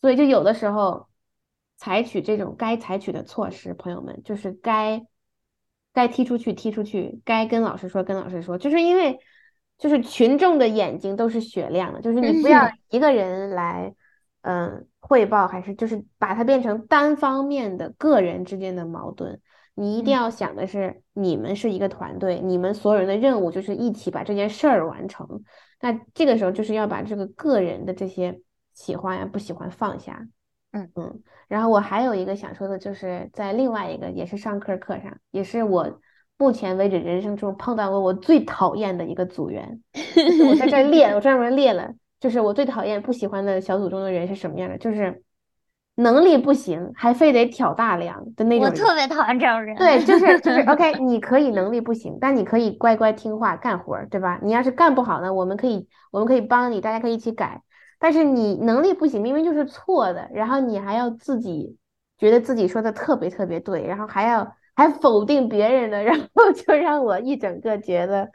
[0.00, 1.08] 所以就有的时候。
[1.82, 5.06] 采取这种该采取的措施，朋友们，就是该
[5.94, 9.18] 该踢出去踢出去，该跟老师说跟老师说，就是因为
[9.80, 13.92] 就是群众的眼睛都是雪亮的，就是你不要一个人来
[14.42, 19.40] 嗯汇报，还是就是把它变成单方面的个人之间的矛盾，
[19.74, 25.26] 你一定要想的是你们是一个团队，你们所有人的任务就是一起把这件事儿完成，
[25.80, 28.38] 那这个时候就是要把这个个人的这些
[28.74, 30.28] 喜欢呀不喜欢放下。
[30.72, 30.90] 嗯。
[30.94, 36.00] 嗯，然后我还有一个想说的，就是在另外一个也是上课课上，也是我
[36.40, 39.82] 目前为止人生中碰到过我最讨厌的一个组员。
[40.48, 45.22] 我在这列，我专门列了，就是我最讨厌、不喜欢的小组中的人是什么样的，就是
[45.96, 48.66] 能力不行还非得挑大梁的那种。
[48.66, 49.76] 我特别讨厌这种人。
[49.76, 54.40] 对，就是 就是 OK，你可以能力不行，但你可以乖乖听话干活，对吧？
[54.42, 57.60] 你要是干不好呢，我们可以我们可以帮你，大家可以一起改。
[57.98, 61.76] 但是你能力不行，明明就是错的，然后你还要自己
[62.16, 68.32] 觉得自己说的特别特别对，然后还要还否定别人的，然后就让我一整个觉得，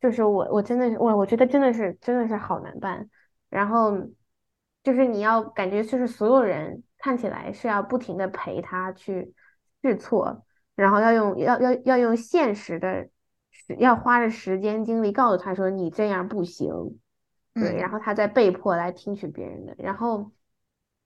[0.00, 3.10] 就是我我真的是我我觉得真的是真的是好难办。
[3.48, 3.98] 然后
[4.84, 9.34] 就是你要感觉就是所有人看起来是要不停的陪他去
[9.82, 10.44] 试错，
[10.76, 13.08] 然后要用要要要用现实的，
[13.78, 17.00] 要花着时间精力告诉他说你这样不行。
[17.54, 19.74] 对，然后他再被迫来听取别人的。
[19.78, 20.30] 然后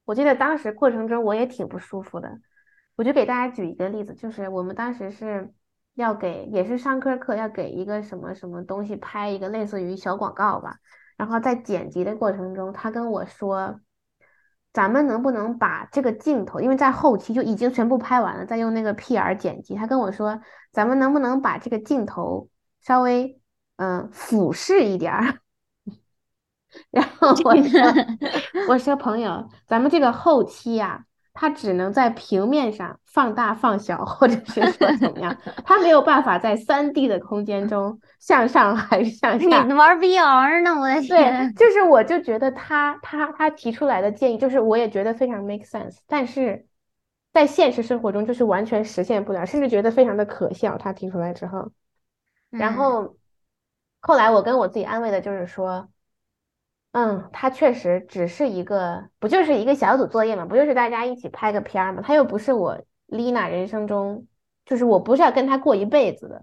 [0.05, 2.41] 我记得当时过程中我也挺不舒服的。
[2.97, 5.53] 我就给大家举一个例子，就是我们当时是
[5.95, 10.77] 要给，也是上课课要给一个什么什么东西拍一个类似于小广告吧。
[11.17, 13.81] 然后在剪辑的过程中，他跟我说
[14.73, 20.41] ：“咱们能不能把这个镜头，因为在后期就已经全部拍完了，再用那个 PR 剪辑。”他跟我说
[20.73, 22.49] ：“咱们能不能把这个镜头
[22.81, 23.39] 稍微
[23.77, 25.39] 嗯俯视一点儿？”
[26.91, 27.81] 然后我说
[28.69, 31.05] ：“我说朋友，咱们这个后期呀，
[31.41, 35.35] 它只能在平面上放大放小，或者是说怎么样，
[35.65, 39.65] 它没有办法在三 D 的空间中向上还是向下。
[39.65, 40.79] 你玩 VR 呢？
[40.79, 41.51] 我的天！
[41.57, 46.67] 对，就是我就觉得他他他提出来的建议，就是我也觉得非常 make sense，但是
[47.33, 50.77] 在现实生活中就是完全实现不了，甚至觉得非常的可笑。
[50.77, 51.73] 他提出来之后，
[52.51, 53.17] 然后
[54.01, 55.89] 后来我跟我自己安慰的就是说。
[56.93, 62.03] 嗯，它确实只是一个，不就是一个小组作业嘛，不就是大家一起拍个片儿嘛？
[62.03, 64.27] 他又不是我丽娜人生中，
[64.67, 66.43] 就是我不是要跟他过一辈子的，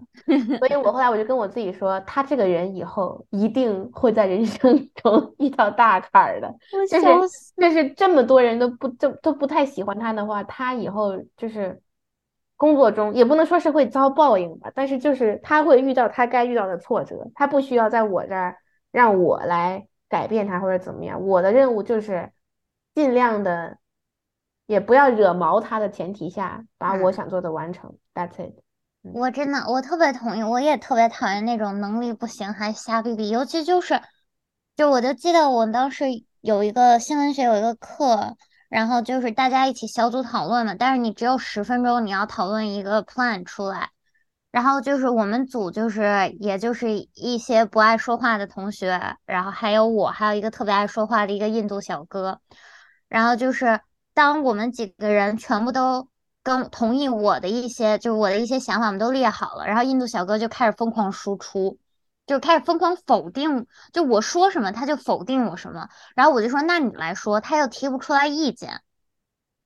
[0.58, 6.48] 所以我后来我就跟我自己说，他这个人以后一定会在人生 中遇到大坎儿的。
[6.72, 7.52] 我就是笑死。
[7.56, 11.82] 就是这么多人都不都都不太喜欢他的话，他以后就是
[12.56, 18.56] 工作中也不能说是会遭报应吧，但是就是他会遇到他该遇到的挫折，他不需要在我这儿
[18.90, 22.32] 让我来改变他或者怎么样，我的任务就是
[22.94, 23.78] 尽量的
[24.66, 27.96] 也不要惹毛他的前提下，把我嗯想做的完成。
[28.14, 28.54] That's it。
[29.14, 34.02] 我真的，我特别同意，我也特别讨厌那种能力不行还瞎逼逼，尤其就是，
[34.76, 36.06] 就我就记得我当时
[36.40, 38.36] 有一个新闻学有一个课，
[38.68, 43.90] 然后就是大家一起小组讨论嘛，但是你只有十分钟，你要讨论一个 plan 出来，
[44.50, 52.40] 然后就是我们组就是也就是一些不爱说话的同学，然后还有我，还有一个特别爱说话的一个印度小哥，
[53.08, 53.80] 然后就是
[54.14, 56.08] 当我们几个人全部都
[56.42, 61.78] 跟同意我的一些，就是我的一些想法，我们都列好了，然后印度小哥就开始疯狂输出，
[62.26, 68.80] 就开始疯狂否定，就我说什么他就否定我什么，然后我就说那你来说，他又提不出来意见。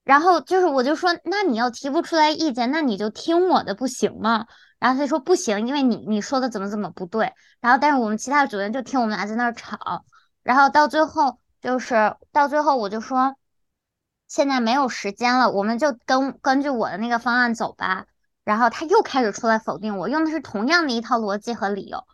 [0.04, 4.46] 然后就是，我就说，那你要提不出来意见，那你就听我的，不行吗？
[4.82, 7.32] 然后他说不行，因为你你说的怎么怎么不对。
[7.60, 10.04] 然后但是我们其他的组员就听我们俩在那儿吵，
[10.42, 13.36] 然后到最后就是到最后我就说，
[14.26, 18.06] 现在没有时间了，我们就根根据我的那个方案走吧。
[18.42, 22.04] 然后他又开始出来否定我，用的是同样的一套逻辑和理由。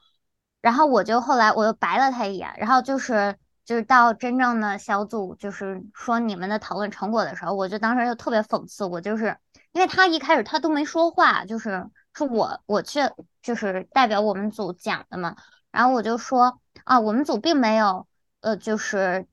[0.60, 9.38] 然后我就后来我又白了他一眼，然后就是就是到真正的小组，就是说你们的讨论成果的时候，我就当时就特别讽刺，我就是
[9.72, 11.88] 因为他一开始他都没说话，就是
[12.18, 13.00] 是我我去
[13.40, 15.36] 就是代表我们组讲的嘛，
[15.70, 18.06] 然后我就说啊，我们组并没有
[18.40, 19.26] 呃就是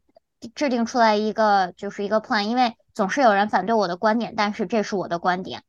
[0.53, 5.63] 制定出来一个就是一个 plan，因为总是有人反对我的观点，但是这是我的观点。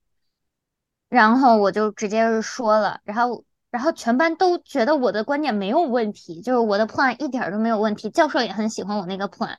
[1.08, 9.56] 然后我就直接说了，然后然后全班都觉得我的观点没有问题，就是我的 plan 一点都没有问题，教授也很喜欢我那个 plan，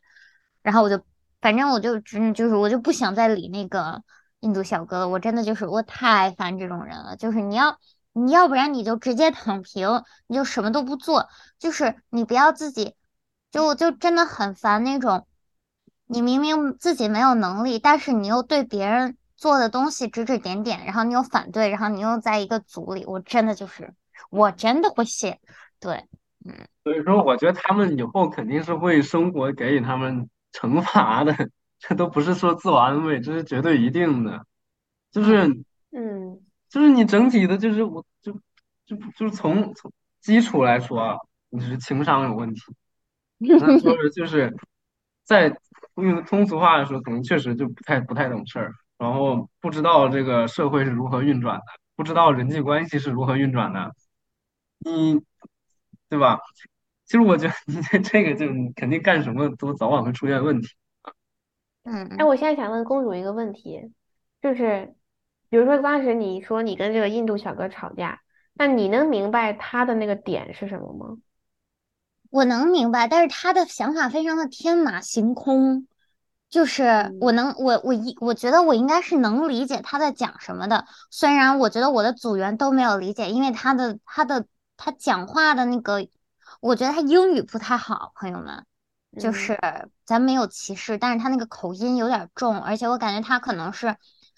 [0.61, 1.01] 然后我就
[1.41, 4.03] 反正我就只就是我就不想再理那个
[4.47, 7.77] 印度小哥，我真的就是我太烦这种人了，就是你要
[8.13, 11.27] 你要不然你就直接躺平，你就什么都不做，
[11.59, 12.95] 就是你不要自己
[13.51, 15.27] 就就真的很烦那种。
[16.05, 23.93] 你明明自己没有能力，但是你又对别人做的东西指指点点，然后你又反对，然后你又在一个组里，我真的就是，
[24.29, 25.41] 我真的会谢。
[25.81, 26.05] 对，
[26.45, 26.53] 嗯
[26.85, 31.49] 所以说，我觉得他们以后肯定是会生活给予他们惩罚的，
[31.79, 34.45] 这都不是说自我安慰，这是绝对一定的。
[35.11, 35.47] 就是
[35.91, 38.33] 嗯就是你整体的，就是我就
[38.85, 41.17] 就就是从从基础来说啊，
[41.49, 42.61] 你是情商有问题。
[43.39, 44.53] 那说是就是
[45.23, 45.55] 在
[45.95, 51.63] 用通俗话来说，可能确实就不太不太懂事儿，然后不知道这个社会是如何运转的，
[51.95, 53.93] 不知道人际关系是如何运转的，
[54.79, 55.21] 你
[56.09, 56.39] 对吧？
[57.05, 60.67] 其实我觉得你这 这个就你肯定干什么都早晚会出现问题。
[61.87, 63.93] 嗯哎，我现在想问公主一个问题，
[64.41, 64.93] 就是
[65.49, 68.21] 比如说当时你说你跟这个印度小哥吵架，
[68.53, 71.17] 那你能明白他的那个点是什么吗？
[72.29, 75.87] 我能明白，但是他的想法非常的天马行空，
[76.49, 86.05] 就是我能，我我一我觉得我应该是能理解他在讲什么的，虽然我觉得我的组员都没有理解，因为他的他的他讲话的那个，
[86.59, 88.65] 我觉得他英语不太好，朋友们。
[89.17, 89.59] 就嗯是
[90.05, 93.97] 咱没有歧视，但是他那个口音有点重，而且我感觉他可能是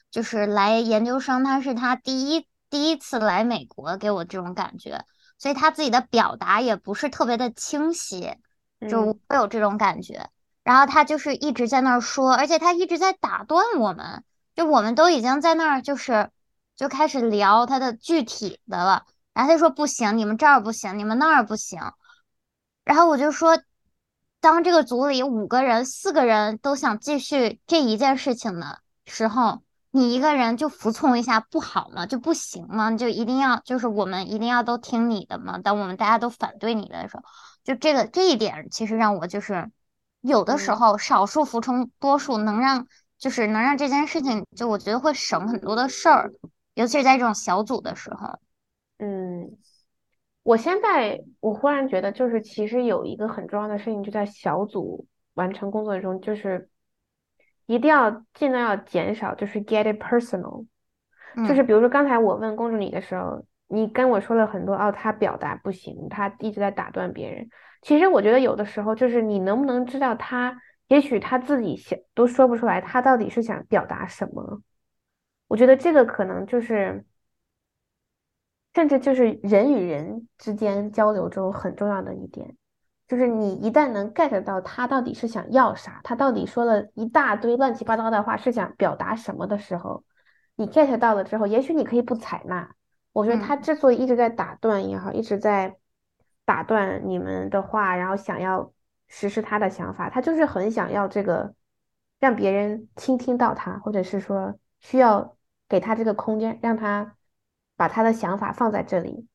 [0.09, 5.03] 就是来研究生，他是他第一第一次来美国，给我这种感觉，
[5.37, 8.35] 所以他自己的表达也不是特别的清晰，
[8.89, 10.29] 就我有这种感觉。
[10.63, 14.23] 然后他就是一直在那儿说，而且他一直在打断我们，
[14.55, 16.29] 就我们都已经在那儿就是
[16.75, 21.79] 就开始聊他的具体的了，然后他就说不行，你们这儿不行，你们那儿不行。
[22.83, 23.61] 然后我就说，
[24.41, 29.61] 当这个组里五个人、四个人都想继续这一件事情的时候，
[29.91, 32.05] 你一个人就服从一下不好吗？
[32.05, 32.91] 就不行吗？
[32.91, 35.57] 就一定要就是我们一定要都听你的吗？
[35.57, 37.23] 当我们大家都反对你的时候，
[37.63, 39.69] 就这个这一点，其实让我就是
[40.21, 42.87] 有的时嗯候少数服从多数，能让
[43.17, 46.31] 就是能让这件事情，就我觉得会省很多的事儿，
[46.75, 48.39] 尤其是在这种小组的时候。
[48.99, 49.57] 嗯，
[50.49, 56.67] 我现在我忽然觉得，就是其实有一个很重要的事情，就在小组完成工作中，就是
[57.67, 60.65] 一定要尽量要减少，就是 get it personal。
[61.47, 67.47] 就是嗯比如说刚才我问公主你的时候，你跟我说了很多哦，他表达不行，他一直在打断别人。
[67.83, 74.63] 其实我觉得有的时候就是你能不能知道他，也许他自己想都说不出来，他到底是想表达什么。
[75.47, 77.05] 我觉得这个可能就是，
[78.79, 82.55] 甚至就是人与人之间交流中很重要的一点，
[83.09, 90.05] 就是你一旦能 get 到他到底是想要啥，他到底说了一大堆乱七八糟的话是想表达什么的时候，
[90.55, 92.73] 你 get 到了之后，也许你可以不采纳。
[93.11, 95.75] 我觉得他之所以一直在打断也好，一直在
[96.45, 98.71] 打断你们的话，然后想要
[99.09, 101.53] 实施他的想法，他就是很想要这个
[102.17, 105.35] 让别人倾听到他，或者是说需要。
[105.67, 107.15] 给他这个空间，让他
[107.79, 109.25] 把他的想法放在这里，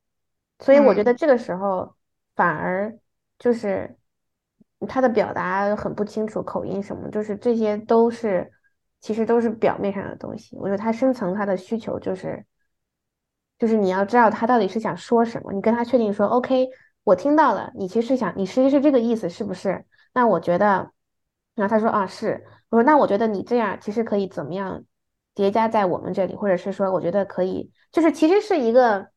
[0.59, 1.95] 所以我觉得这个时候
[2.35, 2.95] 反而
[3.39, 3.97] 就是
[4.87, 8.51] 他的表达很不清楚，口音什么，就是这些都是
[9.01, 10.55] 其实都是表面上的东西。
[10.57, 12.45] 我觉得他深层他的需求就是
[13.57, 16.69] 就是你要知道他到底是想说什么，你跟他确定说 OK，
[17.03, 19.83] 我听到了，你其实是想你实际是这个意思，是不是？
[20.13, 20.91] 那我觉得，
[21.55, 24.83] 然后他说啊是，我说那我觉得你这样其实可以怎么样？
[25.35, 29.09] 叠加在我们这里，或者是说，我觉得可以，就是其实是一个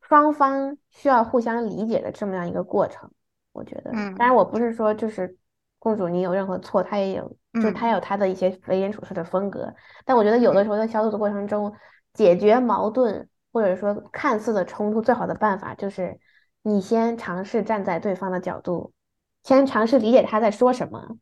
[0.00, 3.10] 双方需要互相理解的这么样一个过程。
[3.52, 5.36] 我觉得，嗯，当然我不是说就是
[5.78, 9.74] 公主你有任何错，她也有，就是她有她的一些为人处事的风格。
[10.06, 11.72] 但我觉得有的时候在小组的过程中，
[12.14, 16.18] 解决矛盾或者说看似的冲突，最好的办法就是
[16.62, 18.94] 你先尝试站在对方的角度，
[19.42, 21.18] 先尝试理解他在说什么。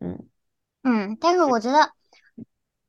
[0.00, 0.26] 嗯
[0.82, 1.92] 嗯，但是我觉得。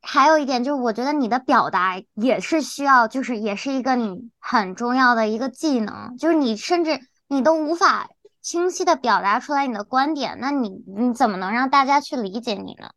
[0.02, 6.18] 还有一点就是，我觉得你的表达也是需要，就是也是一个你很重要的一个技能。
[6.18, 8.10] 就是你甚至你都无法
[8.42, 12.90] 清晰的表达出来你的观点，那你你怎么能让大家去理解你呢？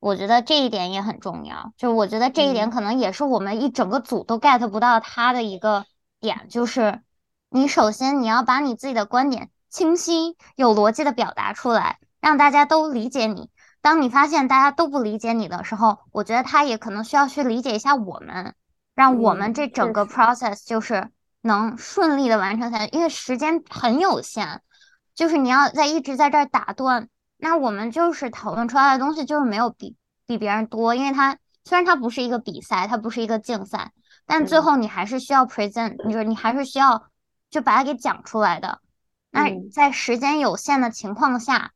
[0.00, 1.72] 我觉得这一点也很重要。
[1.76, 5.84] 就我觉得这一点可能也是我们一整个组都 get 不到他的一个
[6.20, 7.02] 点，就是
[7.50, 13.50] 你首先你要把你自己的观点清晰有逻辑的表达出来，让大家都理解你。
[13.88, 18.54] 当你发现大家都不理解你的时候，我觉得他也可能需要去理解一下我们，
[18.94, 21.08] 让我们这整个 process 就是
[21.40, 22.86] 能顺利的完成下来。
[22.88, 24.60] 因为时间很有限，
[25.14, 27.08] 就是你要在一直在这儿打断，
[27.38, 30.94] 那我们就是讨论出来的东西就是没有比比别人多。
[30.94, 33.92] 因为它虽然它不是一个比赛，它不是一个竞赛，
[34.26, 37.06] 但最后你还是需要 present，你说你还是需要
[37.48, 38.82] 就把它给讲出来的。
[39.30, 41.72] 那在时间有限的情况下。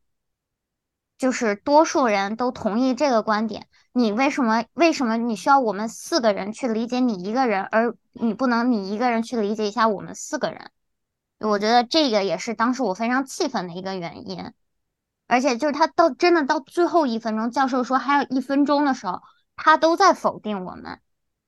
[1.23, 10.73] 就是多数人都同意这个观点，你为什么为什么你需要我们四个人去理解你一个人，而你不能你一个人去理解一下我们四个人？
[11.39, 14.53] 我觉得这个也是当时我非常气愤的一个原因。
[15.29, 19.21] 而且就是他到真的到最后一分钟，教授说还有一分钟的时候，
[19.55, 20.99] 他都在否定我们，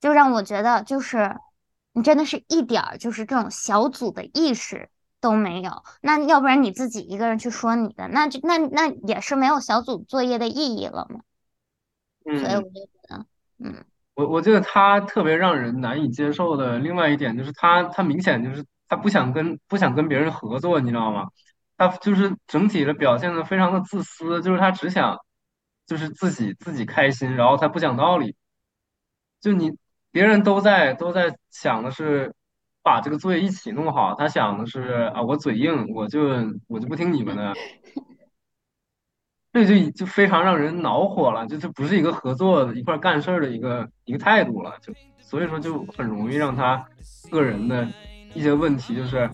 [0.00, 1.36] 就让我觉得就是
[1.92, 4.88] 你真的是一点儿就是这种小组的意识。
[5.24, 11.20] 都没有，那要不然你自己一个人去说你的，那就那那也是没有小组作业的意义了嘛。
[12.26, 13.26] 嗯，所以我就觉得，
[13.58, 21.28] 嗯，我我觉得他特别让人难以接受的另外一点就是他他明显就是他不想跟不想跟别人合作，你知道吗？
[21.78, 25.16] 他就是整体的表现的非常的自私，就是他只想
[25.86, 28.36] 就是自己自己开心，然后他不讲道理。
[29.40, 29.72] 就你
[30.10, 32.34] 别人都在都在想的是。
[32.84, 36.20] 把这个作业一起弄好，他想的是啊，我嘴硬，我就
[36.68, 37.54] 我就不听你们的，
[39.54, 46.84] 这就就非常让人恼火了，就这不是一个合作一块干事儿的一个一个态度了，就所以说就很容易让他
[47.30, 47.88] 个人的
[48.34, 49.30] 一些问题就是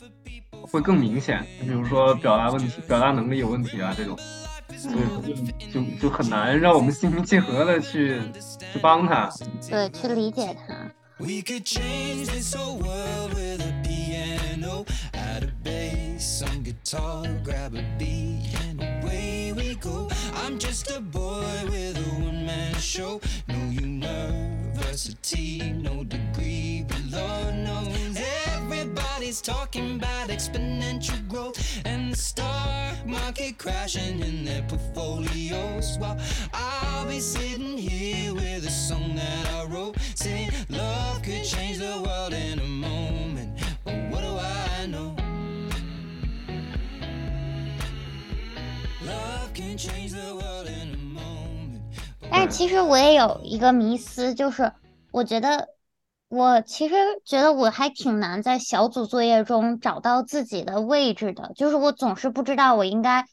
[0.62, 4.16] 会更明显，就比如说表达问题、表达能力有问题啊这种，
[4.76, 5.34] 所以说就
[5.72, 8.20] 就就很难让我们心平气和的去
[8.72, 9.28] 去帮他，
[9.68, 10.99] 对，去理解他。
[11.20, 17.84] We could change this whole world with a piano, add a bass, some guitar, grab a
[17.98, 20.08] beat, and away we go.
[20.36, 23.20] I'm just a boy with a one man show.
[23.48, 28.16] No university, no degree, but Lord knows
[29.29, 35.97] everybody's talking about exponential growth and the stock market crashing in their portfolios.
[35.99, 36.17] While
[36.53, 42.01] I'll be sitting here with a song that I wrote, saying love could change the
[42.03, 43.59] world in a moment.
[43.83, 45.15] But what do I know?
[49.05, 51.81] Love can change the world in a moment.
[52.31, 54.71] 但是其实我也有一个迷思，就是
[55.11, 55.69] 我觉得
[56.30, 63.26] 我其实觉得我还挺难在小组作业中找到自己的位置的，就是我总是不知道我应该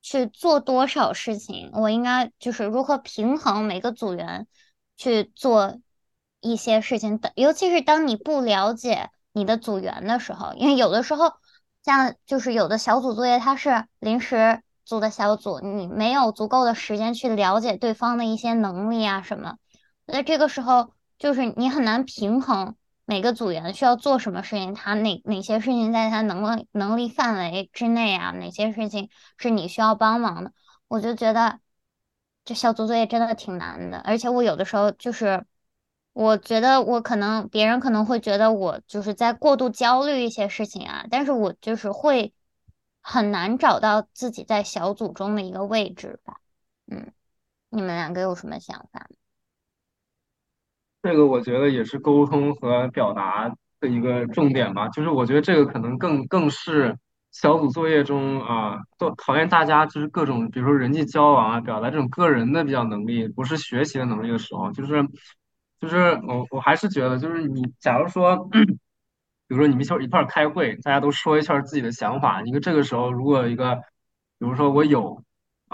[0.00, 4.46] 去做多少事情，我应该就是如何平衡每个组员
[4.96, 5.80] 去做
[6.40, 11.32] 一些事情的，尤其是当你不了解你的组员的时候，因为有的时候
[11.82, 19.56] 像就是有的小组作业它是临时组的小组，你没有足够的时间去了解对方的一些能力啊什么，
[20.06, 20.93] 那这个时候
[21.24, 29.08] 就是你很难平衡每个组员需要做什么事情，他哪哪些事情在他能力能力范围之内啊，哪些事情
[29.38, 30.52] 是你需要帮忙的，
[30.86, 31.60] 我就觉得
[32.44, 35.46] 这小组作业真的挺难的，而且我有的时候就是。
[36.12, 42.32] 我觉得我可能别人可能会觉得我就是在过度焦虑一些事情啊，但是我就是会
[43.00, 46.36] 很难找到自己在小组中的一个位置吧。
[46.86, 47.12] 嗯，
[47.68, 49.08] 你们两个有什么想法？
[51.04, 56.96] 这个我觉得也是沟通和表达的一个重点吧，就是我觉得这个可能更更是
[57.30, 65.06] 小组作业中啊，都考验大家就是各种，比如说人际交往啊，表达这种个人的比较能力，不是学习的能力的时候，就是
[65.78, 73.74] 就是我我还是觉得，就是你假如说， 比如说你们一块一块开会，大家都说一下自己的想法，一个这个时候如果一个，
[74.38, 75.22] 比如说我有。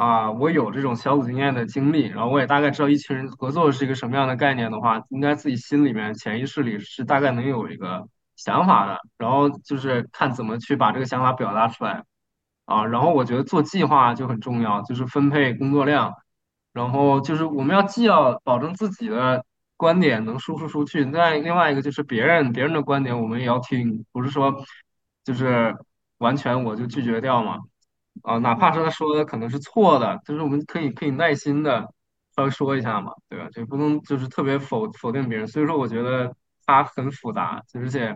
[0.01, 12.03] 啊，我有这种小组经验的经历，然后我也大概知道一群人合作是一个什么样的概念的话，应该自己心里面潜意识里是大概能有一个想法的，然后就是看怎么去把这个想法表达出来
[12.65, 12.87] 啊。
[12.87, 16.15] 然后我觉得做计划就很重要，就是分配工作量，
[16.73, 19.45] 然后就是我们要既要保证自己的
[19.77, 24.65] 观点能输出出去，再另外一个就是别人别人的观点我们也要听，不是说
[25.25, 25.77] 就是
[26.17, 27.59] 完全我就拒绝掉嘛。
[28.23, 31.93] 啊，哪怕是他说的可能是错的，就是我们可以可以耐心的
[32.37, 33.49] 稍微说一下嘛，对吧？
[33.53, 35.47] 就不能就是特别否否定别人。
[35.47, 36.35] 所以说，我觉得
[36.67, 38.11] 它很复杂，而且，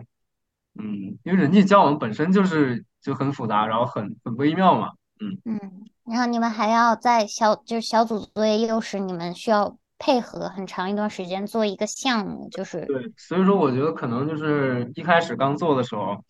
[0.79, 13.11] 嗯，因为人际交往本身就是就很复杂，然后很很微妙嘛，嗯，嗯，然后你们还要在小就是小组作业，又是你们需要配合很长一段时间做一个项目，就是对。
[13.17, 16.23] 所以说，我觉得可能就是一开始刚做的时候，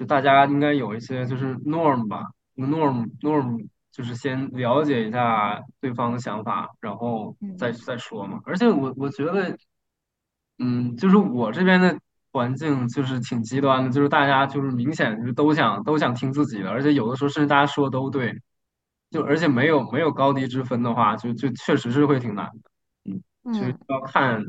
[0.00, 2.24] 就大家应该有一些就是 norm 吧
[2.56, 8.40] ，norm norm 就是先了解一下对方的想法，然后再嗯再说嘛。
[8.46, 9.54] 而且我我觉得。
[10.62, 11.98] 嗯，就是我这边的
[12.32, 18.38] 环境就是挺极端的，就是大家就是明显就是都想都想听自己的，而且有的时候甚至大家说的都对，
[19.10, 22.70] 就而且没有没有高低之分的话，就就确实是会挺难的。
[23.10, 24.44] 嗯，就是嗯要看，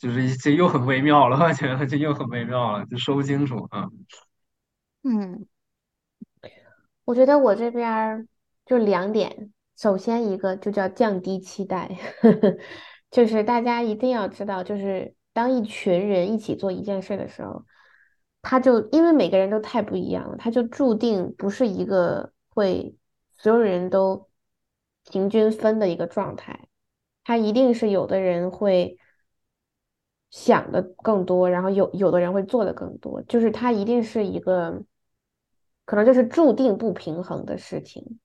[0.00, 3.86] 就是这又很微妙了，我觉得这又很微妙了，就说不清楚啊。
[5.04, 5.46] 嗯
[7.04, 8.26] 我觉得我这边
[8.64, 11.98] 就两点，首先一个就叫降低期待，
[13.10, 17.66] 就是大家一定要知道，就是当一群人一起做一件事的时候，
[18.40, 22.96] 他就因为每个人都太不一样了，他就注定不是一个会
[23.36, 24.28] 所有人都
[25.10, 26.68] 平均分的一个状态，
[27.24, 28.98] 他一定是有的人会
[30.30, 34.82] 想的更多，然后有有的人会做的更多，就是他一定是一个。
[35.86, 38.20] 可能就是注定不平衡的事情。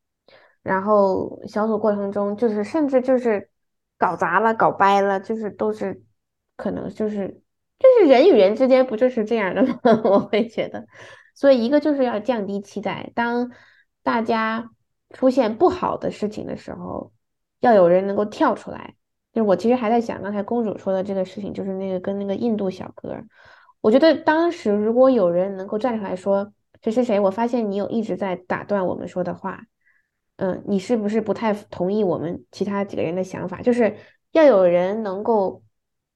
[0.62, 3.50] 然后小组过程中，就是甚至就是
[3.98, 6.04] 搞砸了、搞掰了，就是都是
[6.58, 7.42] 可能就是
[7.80, 9.80] 就是人与人之间不就是这样的吗？
[10.06, 10.86] 我会觉得，
[11.34, 13.52] 所以一个就是要降低期待，当
[14.04, 14.70] 大家
[15.10, 17.12] 出现不好的事情的时候，
[17.62, 18.94] 要有人能够跳出来。
[19.36, 23.16] 就是我其实还在想刚才公主说的这个事情，就是那个跟那个印度小哥，
[23.82, 26.52] 我觉得当时如果有人能够站出来说。
[26.82, 29.60] 谁谁谁，我发现你有一直在打断我们说的话，
[30.36, 33.60] 嗯，你是不是不太同意我们其他几个人的想法？
[33.64, 33.98] 就是
[34.34, 35.64] 要有人能够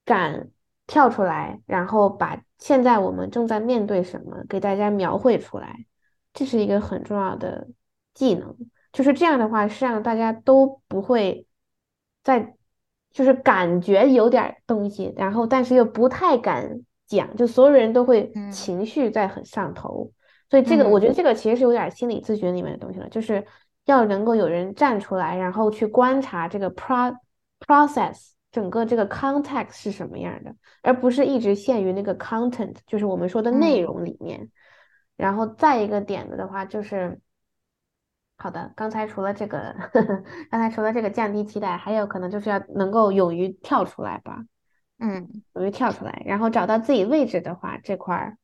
[0.05, 0.51] 敢
[0.85, 5.87] 跳出来，然后把现在我们正在面对什么给大家描绘出来，
[6.33, 7.67] 这是一个很重要的
[8.13, 8.55] 技能。
[8.93, 11.47] 就是这样的话，是让大家都不会
[12.23, 12.55] 在，
[13.11, 20.11] 就是感觉有点东西，然后但是又不太敢讲，就所有人都会嗯情绪在很上头。
[20.49, 23.45] 所以这个，我嗯觉得这个其实是有点心理咨询里面的东西了，就是
[23.85, 27.15] 要能够有人站出来，然后去观察这个 pro
[27.59, 34.49] process 整个这个 context 是什么样的，而不是一直限于那个 content，就是我们说的内嗯容里面。
[35.15, 37.19] 然后再一个点子的话，就是
[38.41, 39.75] 好的，刚才除了这个，
[40.49, 44.45] 刚才除了这个降低期待，还有可能就是要能够勇于跳出来吧，
[44.97, 48.37] 嗯勇于跳出来，然后找到自己位置的话，这块儿。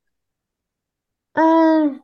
[1.31, 2.03] 嗯，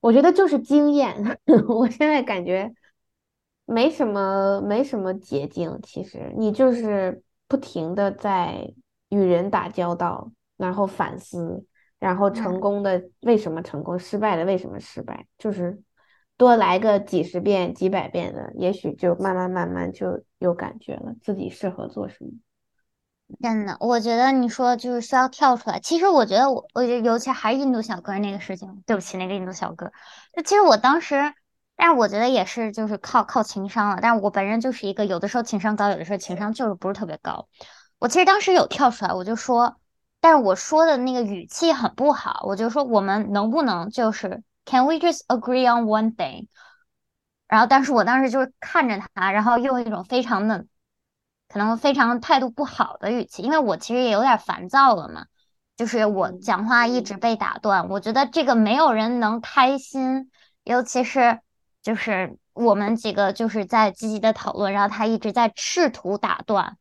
[0.00, 1.38] 我觉得就是经验。
[1.68, 2.74] 我现在感觉
[3.64, 5.78] 没什么，没什么捷径。
[5.84, 8.72] 其实你就是不停的在
[9.10, 11.64] 与人打交道，然后反思，
[12.00, 15.80] 然后成嗯功的为什么成功，失败的为什么失败，就是
[16.36, 22.30] 多来个几十遍、几百遍的，也许就慢慢慢慢就有感觉了，自己适合做什么。
[23.42, 25.80] 真的，我觉得你说就是需要跳出来。
[25.80, 29.90] 其实我觉得我，我觉得尤其还是印度小哥那个事情，对不起，那个印度小哥。
[30.36, 31.34] 就其实我当时，
[31.74, 33.98] 但是我觉得也是就是靠靠情商了。
[34.00, 37.48] 但是我本人就是一个有的时候情商高，有的时候情商就是不是特别高。
[37.98, 39.76] 我其实当时有跳出来，我就说，
[40.20, 46.48] 但是我说的那个语气很不好，我就说我们能不能就是 Can we just agree on one thing？
[47.48, 50.66] 然后，但是我当时就是看着他，然后用一种非常的。
[51.48, 55.26] 可能非常态度不好的语气，因为我其实也有点烦躁了嘛，
[55.76, 60.28] 就是我讲话一直被打断，我觉得这个没有人能开心，
[60.64, 61.38] 尤其是
[61.80, 66.76] 就是我们几个就是在积极的讨论，然后他一直在试图打断，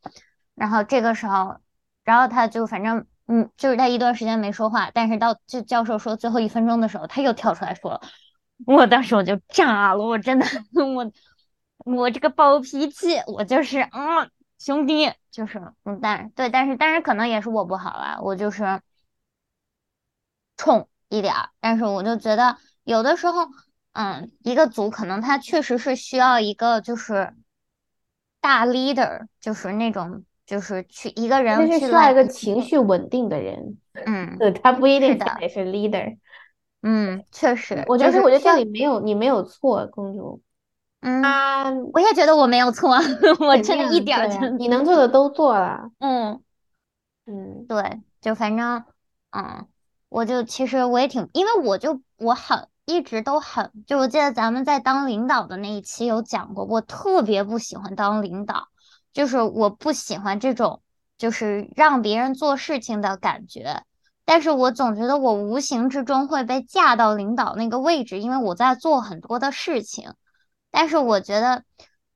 [0.56, 1.58] 然后这个时候，
[2.04, 8.02] 然后他就反正嗯，就是他一段时间没说话，但是到就教授说最后一分钟的时候，他又跳出来说了，
[8.66, 10.46] 我当时我就炸了，我真的
[10.76, 11.12] 我
[11.94, 14.30] 我这个暴脾气，我就是嗯。
[14.58, 18.82] 兄弟，就是嗯，但对，但是但是可能也是我不好啊，我就是
[20.58, 23.48] 冲一点儿，但是我就觉得有的时候，
[23.92, 27.36] 嗯，一个组可能他确实是需要一个就是
[28.40, 36.18] 大 leader，就是那种就是去一个人就是去来需要一个情绪稳定的人，嗯对，他不一定得是 leader。
[36.82, 40.42] 嗯，确实，我觉得，就是我觉得这里没有你没有错，公主。
[41.02, 42.96] 嗯，啊，我也觉得我没有错，
[43.40, 45.90] 我真的一点儿就你能做的都做了。
[46.00, 46.42] 嗯。
[47.28, 48.84] 嗯，对，就反正，
[49.32, 49.66] 嗯，
[50.10, 58.68] 我就其实我也挺，因为我就我很一直都很，就我记得咱们在当领导的那一期有讲过，我特别不喜欢当领导，
[59.16, 60.84] 就是我不喜欢这种
[61.18, 63.82] 就是让别人做事情的感觉，
[64.26, 70.14] 但是我总觉得我无形之中会被架到领导那个位置，因为我在做很多的事情。
[70.70, 71.64] 但是我觉得，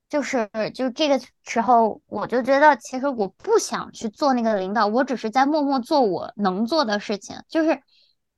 [0.09, 7.37] 就是就这个时候，我就觉得其实我不想去做那个领导，我只是在默默做我能做的事情。
[7.47, 7.81] 就是，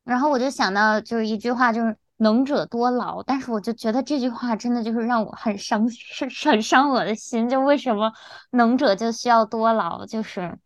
[0.04, 3.22] 然后我就想到就是一句话，就是能者多劳。
[3.24, 5.86] 但是我就觉得这句话真的就是让我很伤，
[6.46, 7.50] 很伤我的心。
[7.50, 8.12] 就为什么
[8.52, 10.06] 能者就需要多劳？
[10.06, 10.58] 就是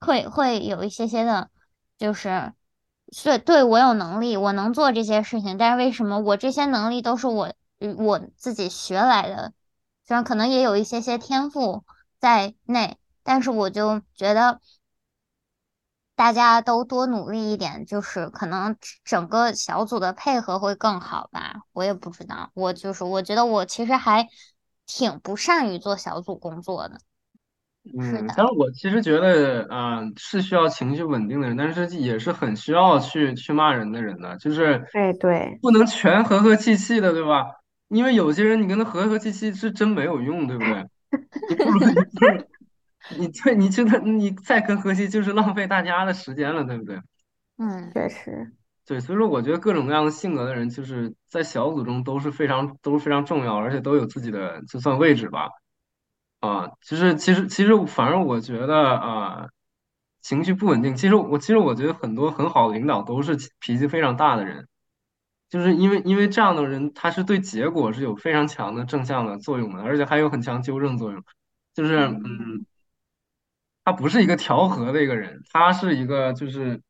[0.00, 1.50] 会会有一些些的，
[1.98, 2.52] 就是
[3.12, 7.52] 是对我有能力，我能做这些事情，但是为什么我这些能力都是我。
[7.98, 9.52] 我自己学来的，
[10.06, 11.82] 虽然可能也有一些些天赋
[12.20, 14.60] 在内，但是我就觉得
[16.22, 21.62] 大家都多努力一点，就是可能整个小组的配合会更好吧。
[21.72, 24.28] 我也不知道，我就是我觉得我其实还
[24.86, 27.00] 挺不善于做小组工作的。
[27.98, 37.46] 是嗯，的，但是我其实觉得，啊、是需要情绪稳定的人，但是也是很需要去去骂人的人的，就是哎，对，不能全和和气气的，对吧？
[37.88, 40.86] 因为有些人你跟他和和气气是真没有用，对不对？
[41.48, 41.80] 你不如
[43.18, 47.00] 你对你真的你再跟和气就是浪费大家的时间了，对不对？
[47.58, 48.52] 嗯确实，
[48.86, 55.48] 对，所以说我觉得各种各样的性格的人，就是在小组中都是非常都是非常重要，而且都有自己的就算位置吧。
[56.40, 59.46] 啊，其实其实其实，反而我觉得啊，
[60.22, 60.96] 情绪不稳定。
[60.96, 64.66] 其实我其实我觉得很多很好的领导都是脾气非常大的人，
[65.50, 71.22] 就是因为因为这样的人，他是对结果是有非常强的正向的作用的，而且还有很强纠正作用。
[71.74, 72.66] 就是嗯，
[73.84, 76.80] 他不是一个调和的一个人，他是一个就是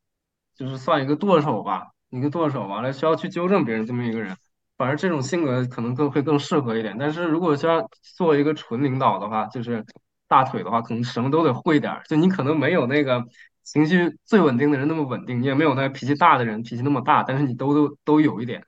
[0.55, 4.37] 就是算一个舵手吧，一个舵手，完了需要去纠正别人这么一个人。
[4.77, 6.97] 反而这种性格可能更会更适合一点。
[6.99, 9.85] 但是如果说做一个纯领导的话，就是
[10.27, 12.03] 大腿的话，可能什么都得会点儿。
[12.09, 13.25] 就你可能没有那个
[13.63, 18.67] 情绪最稳定的人那么稳定，你也没有那个脾气大的人脾气那么大，但是你都都都有一点。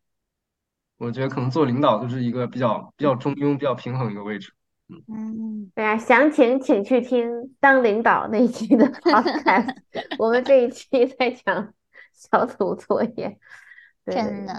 [0.98, 4.52] 我觉得可能做领导就是一个比较比较中庸、比较平衡一个位置。
[4.88, 9.74] 嗯，对啊，详情请去听当领导那一期的 podcast，
[10.18, 11.72] 我们这一期在讲
[12.12, 13.38] 小组作业。
[14.04, 14.52] 真的，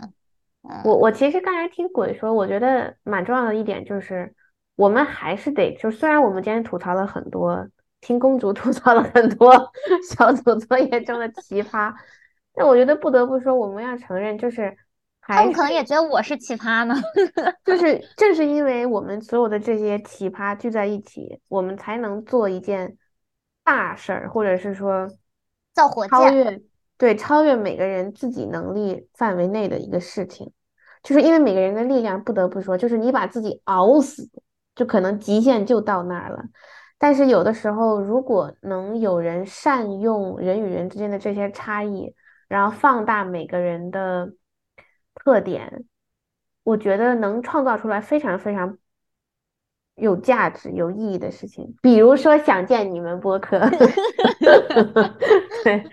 [0.64, 4.34] 嗯我我其实刚才听鬼说，我觉得蛮重要的一点就是，
[4.76, 7.68] 我们还是得，就虽然我们今天吐槽了很多，
[8.02, 9.72] 听公主吐槽了很多
[10.10, 11.94] 小组作业中的奇葩，
[12.56, 14.76] 但我觉得不得不说，我们要承认，就是
[15.28, 16.96] 他们可能也觉得我是奇葩呢。
[17.66, 22.98] 就是正是因为我们所有的这些奇葩聚在一起，我们才能做一件
[23.64, 25.10] 大事儿，或者是说
[25.74, 26.62] 造火箭，超越，
[26.98, 30.52] 对，超越每个人自己能力范围内的一个事情。
[31.04, 34.28] 就是因为每个人的力量，不得不说，就是你把自己熬死，
[34.74, 36.44] 就可能极限就到那儿了。
[36.98, 42.16] 但是有的时候，如果能有人善用人与人之间的这些差异，
[42.48, 44.32] 然后放大每个人的
[45.26, 45.84] 特点，
[46.64, 48.78] 我觉得能创造出来非常非常
[49.96, 53.60] 有价值、有意义的事情，比如说想见你们播客，
[55.64, 55.84] 对，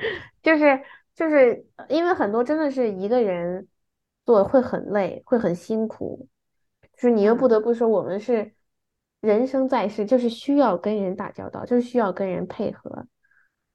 [0.43, 0.81] 就是
[1.15, 3.67] 就是因为很多真的是一个人
[4.27, 6.29] 做会很累，会很辛苦，
[6.95, 8.53] 就是你又不得不说我们是
[9.23, 13.07] 人生在世，就是需要跟人打交道，就是需要跟人配合。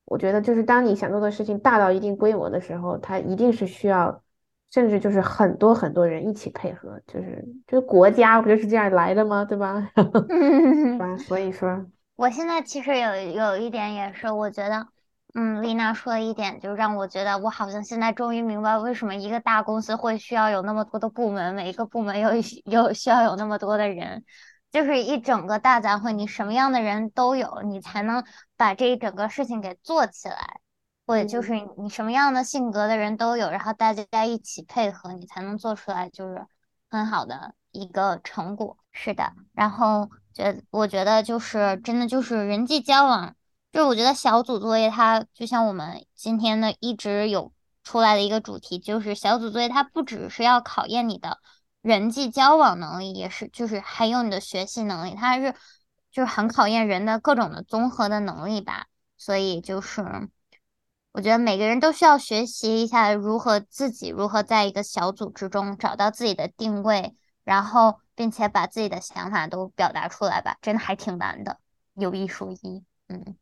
[0.06, 4.24] 我觉得就是当你想做的事情大到一定规模的时候，它一定是需要，
[4.72, 9.46] 甚至就是很多很多人一起配合，就是就是国家不就是这样来的吗？
[9.46, 9.90] 对吧？
[11.28, 14.88] 所以说，我现在其实有有一点也是，我觉得，
[15.34, 22.30] 嗯，丽娜说的一点，就让我觉得我好像现在终于明白为什么一个大公司会需要有那么多的部门，每一个部门有
[22.66, 24.24] 有需要有那么多的人。
[24.70, 28.22] 就是一整个大杂烩，你什么样的人都有，你才能
[28.58, 30.60] 把这一整个事情给做起来。
[31.08, 36.46] 或者就是你什么样的性格的人都有，然后大家一起配合，你才能做出来就是
[36.92, 38.78] 很好的一个成果。
[38.92, 43.36] 是的，然后觉我觉得就是真的就是人际交往，
[43.72, 47.54] 就是我觉得小组作业它就像我们今天的一直有
[47.84, 51.40] 出来的一个主题，就是小组作业它不只是要考验你的。
[51.82, 55.54] 人际交往能力也是，就是还有你的学习能力，它是
[56.12, 58.88] 就是很考验人的各种的综合的能力吧。
[59.16, 60.28] 所以就是
[61.18, 71.58] 我觉得每个人都需要学习一下如何自己如何在一个小组之中找到自己的定位，然后并且把自己的想法都表达出来吧，真的还挺难的。
[71.96, 73.36] 有一说一，嗯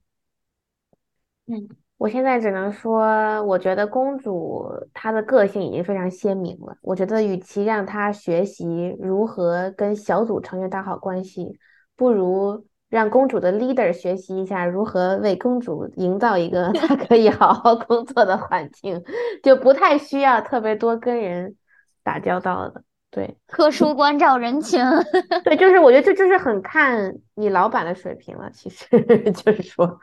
[1.48, 1.68] 嗯。
[1.98, 6.78] 我现在只能说，我觉得公主她的个性已经非常鲜明了。
[6.82, 11.60] 我觉得，与其让她学习如何跟小组成员打好关系，
[11.98, 19.04] 不如让公主的 leader 学习一下如何为公主营造一个 她可以好好工作的环境，
[19.44, 21.56] 就不太需要特别多跟人
[22.04, 22.84] 打交道的。
[23.10, 24.84] 对，特殊关照人情。
[25.46, 28.50] 对，就是我觉得这就是很看你老板的水平了。
[28.52, 28.86] 其实
[29.32, 30.00] 就是说，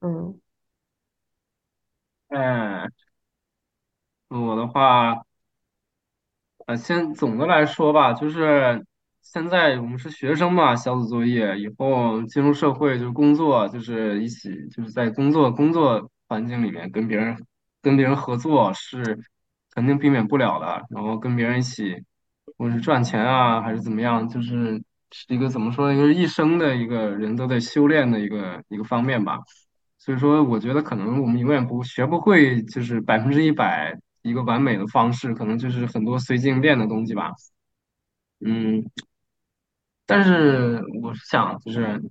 [0.00, 0.38] 嗯。
[2.28, 2.90] 嗯，
[4.28, 5.24] 我的话，
[6.66, 8.84] 呃，先总的来说吧，就是
[9.24, 17.36] 现在我们是学生嘛，小组作业，以后进入社会就是工作，就是一起就是在工作工作环境里面跟别人
[17.82, 19.18] 跟别人合作是
[19.72, 21.96] 肯定避免不了的，然后跟别人一起，
[22.56, 29.40] 或是赚钱啊，还是怎么样，就是是一个怎么说呢，就是一生的一个人都在修炼的一个一个方面吧。
[29.98, 37.32] 所以说，我觉得可能我们永远不学不会，就是百分之一百一个完美的方式，可能就是很多随机应变的东西吧。
[38.44, 38.84] 嗯，
[40.06, 42.02] 但是我是想，就是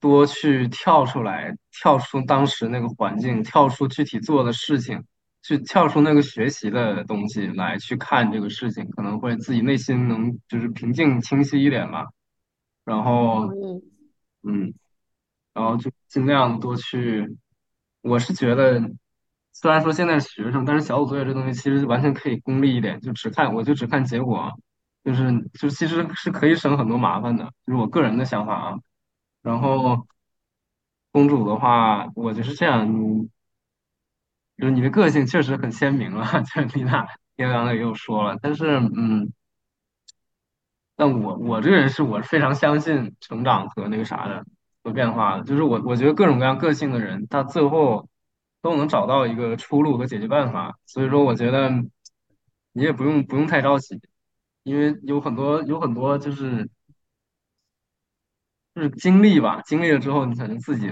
[0.00, 5.04] 多去跳出来，跳出当时那个环境，跳出具体做的事情，
[5.42, 12.06] 去跳出那个学习的东西来去看这个事情，可能会自己内心能就是平静清晰一点吧。
[12.84, 13.48] 然后，
[14.42, 14.72] 嗯。
[15.54, 17.36] 然后就尽量多去，
[18.00, 18.80] 我是觉得，
[19.52, 24.50] 虽然说现在是学生，但是小组作业这东西其实完全可以功利一点，就只看我就只看结果，
[25.04, 28.78] 就是就其实是可以省很多麻烦的，就是我个人的想法啊。
[29.42, 30.06] 然后
[31.10, 32.86] 公主的话，我就是这样，
[34.56, 36.24] 就是你的个性确实很鲜明了，
[36.54, 39.32] 就是丽娜刚刚也有说了，但是嗯。
[40.94, 44.44] 但我我这个人是我非常相信成长和那个啥的。
[44.84, 48.08] 和变化的，就是我我觉得各种各样个性的人，他最后
[48.60, 50.76] 都能找到一个出路和解决办法。
[50.86, 51.70] 所以说，我觉得
[52.72, 54.00] 你也不用不用太着急，
[54.62, 56.68] 因为有很多有很多就是
[58.74, 60.90] 就是经历吧，经历了之后，你才能自己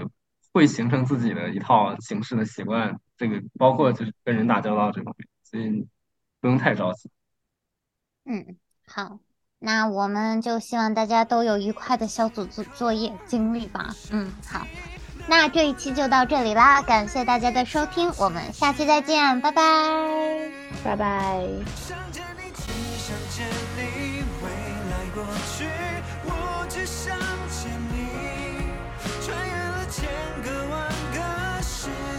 [0.53, 2.99] 会形成自己的一套行事的习惯。
[3.17, 5.87] 这个包括就是跟人打交道这方面，所以
[6.39, 7.09] 不用太着急。
[8.25, 8.57] 嗯，
[8.87, 9.19] 好。
[9.63, 13.93] 那我们就希望大家都有愉快的小组作作业经历吧。
[14.11, 14.65] 嗯，好，
[15.27, 20.51] 那这一期就到这里啦，感谢大家的收听，我们下期再见，拜拜，
[20.83, 22.30] 拜拜。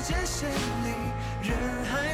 [0.03, 2.11] 界限里人海